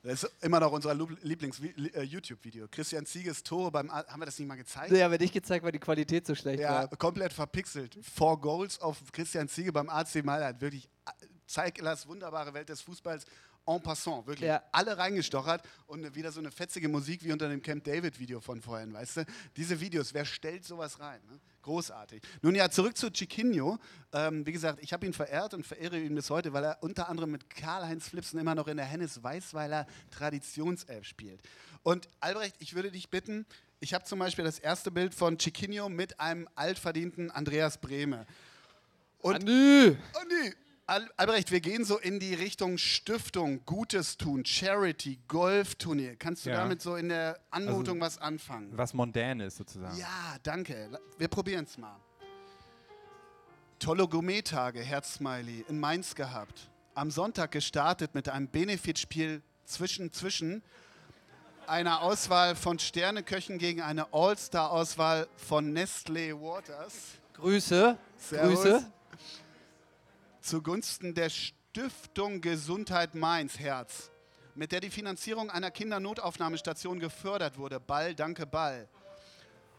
[0.01, 2.69] Das ist immer noch unser Lieblings-YouTube-Video.
[2.69, 3.91] Christian Zieges Tore beim.
[3.91, 4.93] A haben wir das nicht mal gezeigt?
[4.93, 6.89] Ja, aber dich gezeigt, weil die Qualität so schlecht Ja, war.
[6.97, 7.99] komplett verpixelt.
[8.15, 10.61] Four Goals auf Christian Ziege beim AC Mailand.
[10.61, 11.18] Wirklich äh,
[11.49, 13.25] Zeiglers wunderbare Welt des Fußballs
[13.67, 14.27] en passant.
[14.27, 14.63] Wirklich Ja.
[14.73, 18.63] alle reingestochert und wieder so eine fetzige Musik wie unter dem Camp David Video von
[18.63, 19.25] vorhin, weißt du?
[19.57, 21.21] Diese Videos, wer stellt sowas rein?
[21.31, 21.39] Ne?
[21.63, 22.23] Großartig.
[22.41, 23.79] Nun ja, zurück zu Chiquinho.
[24.13, 27.11] Ähm, wie gesagt, ich habe ihn verehrt und verehre ihn bis heute, weil er unter
[27.11, 31.41] anderem mit Karl-Heinz Flipsen immer noch in der Hennes Weißweiler Traditionself spielt.
[31.83, 33.45] Und Albrecht, ich würde dich bitten,
[33.81, 38.27] ich habe zum Beispiel das erste Bild von Chiquinho mit einem altverdienten Andreas Brehme.
[39.21, 39.97] Und Andi!
[40.15, 40.55] Andi,
[40.89, 46.17] Albrecht, wir gehen so in die Richtung Stiftung, Gutes tun, Charity, Golfturnier.
[46.17, 46.57] Kannst du Ja.
[46.57, 48.71] damit so in der Anmutung Also- was anfangen?
[48.75, 49.99] Was mondän ist sozusagen.
[49.99, 50.99] Ja, danke.
[51.19, 51.95] Wir probieren es mal.
[53.79, 56.71] Tolle Gourmet-Tage, Herzsmiley, in Mainz gehabt.
[56.95, 60.63] Am Sonntag gestartet mit einem Benefitspiel zwischen zwischen
[61.67, 66.95] einer Auswahl von Sterneköchen gegen eine All-Star-Auswahl von Nestlé Waters.
[67.35, 67.99] Grüße.
[68.17, 68.63] Servus.
[68.63, 68.93] Grüße.
[70.49, 74.11] Zugunsten der Stiftung Gesundheit Mainz Herz,
[74.55, 77.79] mit der die Finanzierung einer Kindernotaufnahmestation gefördert wurde.
[77.79, 78.89] Ball, danke Ball.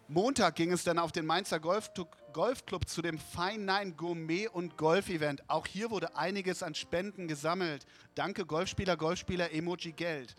[0.07, 5.41] Montag ging es dann auf den Mainzer Golfclub zu dem Fine Nine Gourmet und Golf-Event.
[5.49, 7.88] Auch hier wurde einiges an Spenden gesammelt.
[8.13, 10.36] Danke Golfspieler, Golfspieler, Emoji Geld.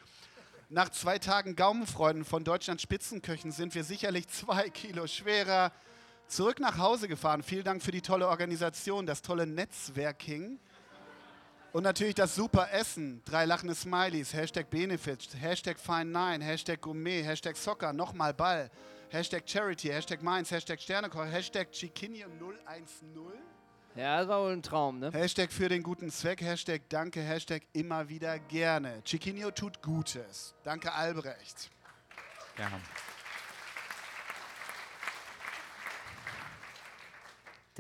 [0.69, 5.73] Nach zwei Tagen Gaumenfreuden von Deutschlands Spitzenköchen sind wir sicherlich zwei Kilo schwerer
[6.31, 7.43] zurück nach Hause gefahren.
[7.43, 10.59] Vielen Dank für die tolle Organisation, das tolle Netzwerking.
[11.73, 13.23] Und natürlich das super Essen.
[13.25, 18.71] Drei lachende Smileys, Hashtag Benefit, Hashtag Fine9, Hashtag Gourmet, Hashtag Soccer, nochmal Ball,
[19.11, 22.87] Hashtag Charity, Hashtag Mainz, Hashtag Sternekoch, Hashtag Chiquinho 010,
[23.95, 25.13] Ja, das war wohl ein Traum, ne?
[25.13, 29.03] Hashtag für den guten Zweck, Hashtag Danke, Hashtag immer wieder gerne.
[29.05, 30.55] Chiquinho tut Gutes.
[30.65, 31.71] Danke Albrecht.
[32.57, 32.81] Gerne.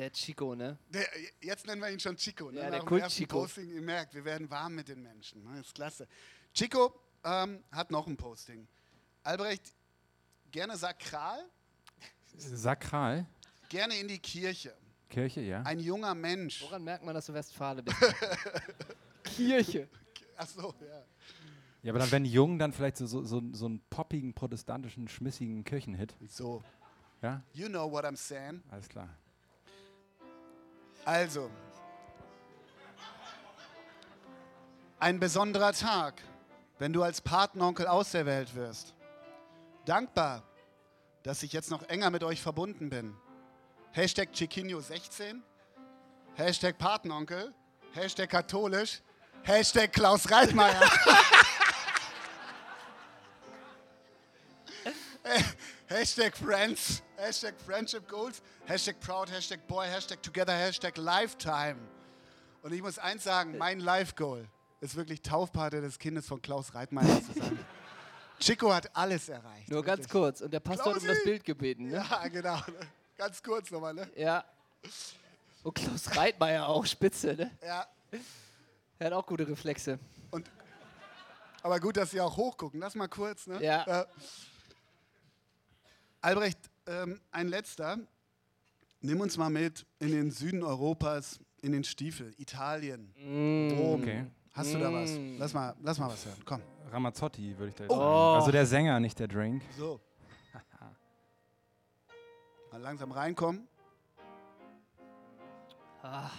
[0.00, 0.78] Der Chico, ne?
[0.88, 1.06] Der,
[1.42, 2.50] jetzt nennen wir ihn schon Chico.
[2.50, 2.60] Ne?
[2.60, 3.40] Ja, der Kult Chico.
[3.42, 5.42] Posting, ihr merkt, wir werden warm mit den Menschen.
[5.44, 5.58] Ne?
[5.58, 6.08] Das ist klasse.
[6.54, 8.66] Chico ähm, hat noch ein Posting.
[9.22, 9.74] Albrecht,
[10.50, 11.44] gerne sakral,
[12.38, 13.26] Sakral.
[13.68, 14.74] gerne in die Kirche.
[15.10, 15.60] Kirche, ja.
[15.64, 16.62] Ein junger Mensch.
[16.62, 17.98] Woran merkt man, dass du Westfale bist?
[19.24, 19.86] Kirche.
[20.38, 21.04] Ach so, ja.
[21.82, 25.62] Ja, aber dann, wenn jung, dann vielleicht so, so, so, so einen poppigen, protestantischen, schmissigen
[25.62, 26.14] Kirchenhit.
[26.26, 26.62] So,
[27.20, 28.62] Ja, you know what I'm saying.
[28.70, 29.10] alles klar.
[31.04, 31.50] Also,
[34.98, 36.22] ein besonderer Tag,
[36.78, 38.94] wenn du als Patenonkel auserwählt wirst.
[39.86, 40.42] Dankbar,
[41.22, 43.16] dass ich jetzt noch enger mit euch verbunden bin.
[43.92, 45.40] Hashtag Chiquinho16,
[46.34, 47.54] Hashtag Patenonkel,
[47.92, 49.00] Hashtag katholisch,
[49.42, 50.80] Hashtag Klaus Reitmeier.
[56.00, 61.76] Hashtag Friends, Hashtag Friendship Goals, Hashtag Proud, Hashtag Boy, Hashtag Together, Hashtag Lifetime.
[62.62, 64.48] Und ich muss eins sagen, mein Life Goal
[64.80, 67.58] ist wirklich Taufpate des Kindes von Klaus Reitmeier zu sein.
[68.40, 69.68] Chico hat alles erreicht.
[69.70, 70.10] Nur ganz wirklich.
[70.10, 70.40] kurz.
[70.40, 71.24] Und der Pastor hat um das Klausi!
[71.24, 72.02] Bild gebeten, ne?
[72.10, 72.56] Ja, genau.
[72.56, 72.62] ne?
[73.18, 74.10] Ganz kurz nochmal, ne?
[74.16, 74.42] Ja.
[75.62, 77.50] Und Klaus Reitmeier auch, spitze, ne?
[77.62, 77.86] Ja.
[78.98, 79.98] Er hat auch gute Reflexe.
[80.30, 80.50] Und,
[81.62, 82.80] aber gut, dass Sie auch hochgucken.
[82.80, 83.62] Lass mal kurz, ne?
[83.62, 84.00] Ja.
[84.00, 84.06] Äh,
[86.20, 87.98] Albrecht, ähm, ein letzter.
[89.00, 93.14] Nimm uns mal mit in den Süden Europas, in den Stiefel, Italien,
[93.78, 94.00] Rom.
[94.02, 94.26] Okay.
[94.52, 95.10] Hast du da was?
[95.12, 95.36] Mm.
[95.38, 96.42] Lass mal, lass mal was hören.
[96.44, 96.60] Komm.
[96.90, 97.96] Ramazzotti würde ich da jetzt Oh.
[97.96, 98.36] sagen.
[98.40, 99.62] Also der Sänger, nicht der Drink.
[99.78, 100.00] So.
[102.72, 103.66] Mal langsam reinkommen.
[106.02, 106.30] Ah,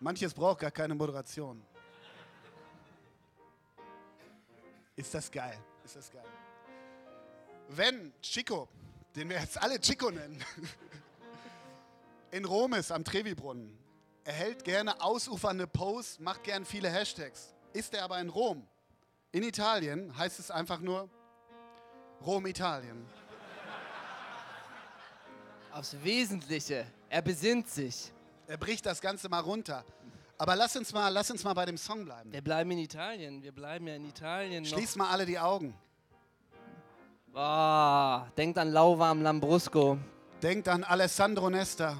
[0.00, 1.62] Manches braucht gar keine Moderation.
[4.96, 5.58] Ist das geil?
[5.84, 6.24] Ist das geil?
[7.68, 8.68] Wenn Chico,
[9.14, 10.42] den wir jetzt alle Chico nennen,
[12.30, 13.78] in Rom ist am Trevi-Brunnen,
[14.24, 17.54] er hält gerne ausufernde Posts, macht gern viele Hashtags.
[17.72, 18.66] Ist er aber in Rom,
[19.32, 21.10] in Italien, heißt es einfach nur
[22.24, 23.06] Rom, Italien.
[25.74, 26.86] aufs Wesentliche.
[27.10, 28.12] Er besinnt sich.
[28.46, 29.84] Er bricht das Ganze mal runter.
[30.38, 32.32] Aber lass uns mal, lass uns mal bei dem Song bleiben.
[32.32, 33.42] Wir bleiben in Italien.
[33.42, 34.64] Wir bleiben ja in Italien.
[34.64, 35.74] Schließ mal alle die Augen.
[37.34, 39.98] Ah, denkt an lauwarm Lambrusco.
[40.42, 41.96] Denkt an Alessandro Nesta.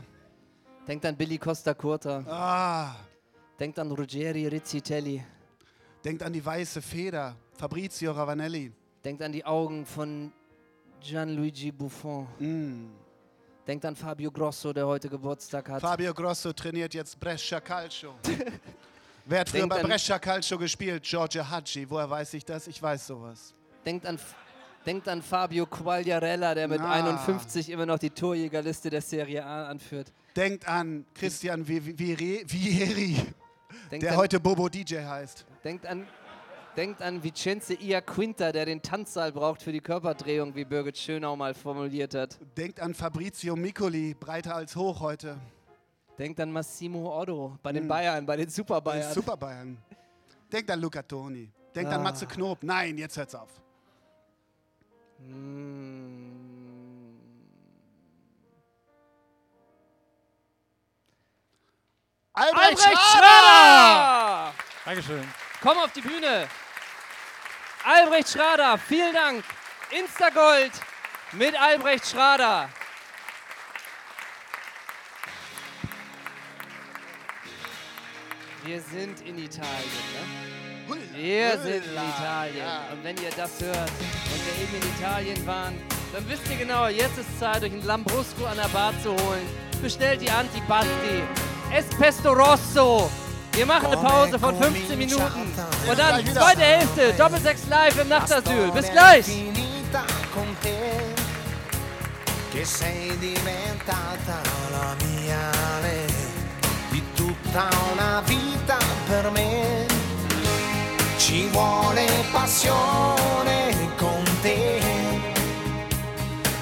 [0.86, 2.24] Denkt an Billy Costa Curta.
[2.28, 2.94] Ah,
[3.58, 5.24] Denkt an Ruggeri Rizzitelli.
[6.04, 7.36] denkt an die weiße Feder.
[7.56, 8.72] Fabrizio Ravanelli.
[9.04, 10.32] Denkt an die Augen von
[11.00, 12.26] Gianluigi Buffon.
[12.38, 12.90] Mm.
[13.66, 15.80] Denkt an Fabio Grosso, der heute Geburtstag hat.
[15.80, 18.14] Fabio Grosso trainiert jetzt Brescia Calcio.
[19.26, 21.02] Wer hat früher Denkt bei an- Brescia Calcio gespielt?
[21.02, 21.88] Giorgio Haggi.
[21.88, 22.66] Woher weiß ich das?
[22.66, 23.54] Ich weiß sowas.
[23.86, 24.18] Denkt an,
[24.84, 26.92] denkt an Fabio Quagliarella, der mit Ah.
[26.92, 30.12] 51 immer noch die Torjägerliste der Serie A anführt.
[30.36, 33.16] Denkt an Christian Vi- Vi- Vieri, Vieri
[33.90, 35.46] Denkt der an, heute Bobo DJ heißt.
[35.64, 36.06] denkt an,
[36.76, 41.54] denkt an Vicenze Iaquinta, der den Tanzsaal braucht für die Körperdrehung, wie Birgit Schönau mal
[41.54, 42.38] formuliert hat.
[42.56, 45.36] Denkt an Fabrizio Miccoli, breiter als hoch heute.
[46.18, 47.88] Denkt an Massimo Otto bei den Mm.
[47.88, 49.12] Bayern, bei den Super Bei Bayern.
[49.12, 49.78] Super Bayern.
[50.52, 51.50] Denkt an Luca Toni.
[51.74, 52.04] Denkt an Ah.
[52.04, 52.58] Matze Knob.
[52.62, 53.50] Nein, jetzt hört's auf.
[55.18, 56.34] Mm.
[62.32, 63.20] Albrecht, Albrecht Schrader!
[63.20, 64.54] Schrader!
[64.84, 65.24] Dankeschön.
[65.62, 66.48] Komm auf die Bühne.
[67.86, 69.44] Albrecht Schrader, vielen Dank.
[69.90, 70.72] Instagold
[71.32, 72.70] mit Albrecht Schrader.
[78.64, 79.68] Wir sind in Italien,
[80.14, 80.96] ne?
[81.14, 82.66] Wir sind in Italien.
[82.90, 85.78] Und wenn ihr das hört und wir eben in Italien waren,
[86.14, 89.46] dann wisst ihr genau, jetzt ist Zeit, euch einen Lambrusco an der Bar zu holen.
[89.82, 91.22] Bestellt die Antipasti.
[91.70, 93.10] Es Pesto Rosso.
[93.54, 95.22] Wir machen eine Pause von 15 Minuten.
[95.88, 98.70] Und dann zweite Hälfte, Doppelsechs live im Nachtasyl.
[98.72, 99.26] Bis gleich.
[102.54, 104.40] che sei diventata
[104.70, 105.50] la mia
[105.80, 106.06] re
[106.90, 108.78] di tutta una vita
[109.08, 109.86] per me
[111.16, 114.78] ci vuole passione con te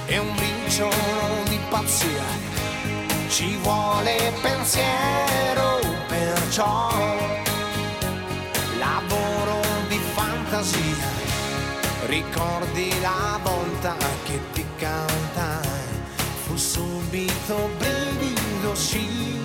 [0.07, 2.25] e un briciolo di pazzia
[3.29, 5.92] ci vuole pensiero
[6.53, 6.91] perciò
[8.79, 11.21] lavoro di fantasia
[12.05, 16.03] Ricordi la volta che ti cantai,
[16.45, 19.41] fu subito brivido sì.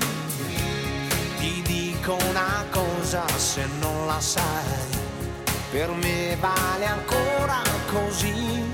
[1.38, 4.66] Ti dico una cosa se non la sai,
[5.72, 8.70] per me vale ancora così.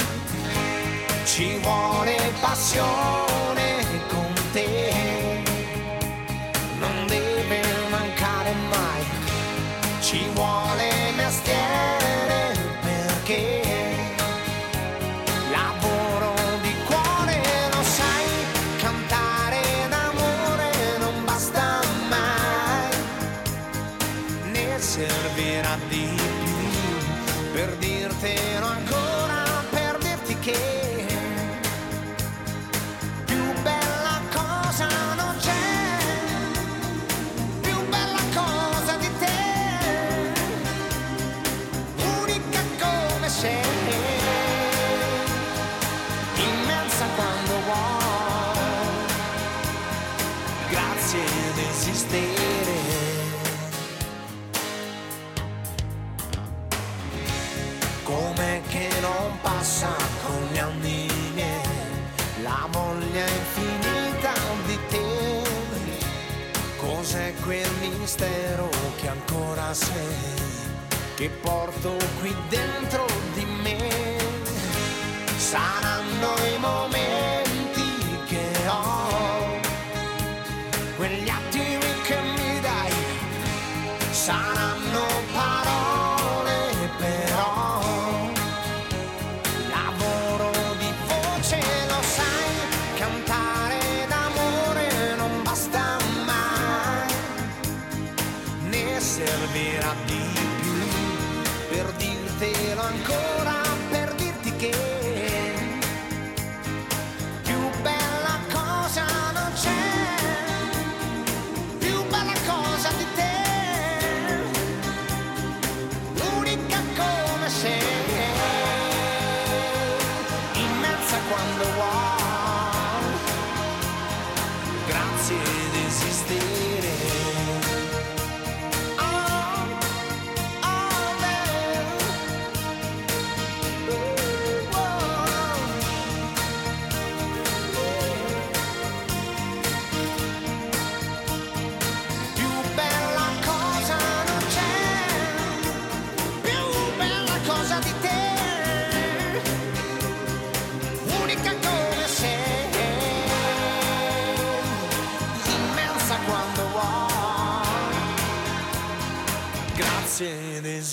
[1.25, 3.82] Ci vuole passione
[69.73, 70.33] sei?
[71.15, 73.77] che porto qui dentro di me.
[75.37, 77.83] Saranno i momenti
[78.27, 79.59] che ho,
[80.97, 82.93] quegli attimi che mi dai,
[84.11, 84.62] saranno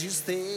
[0.00, 0.49] desistei.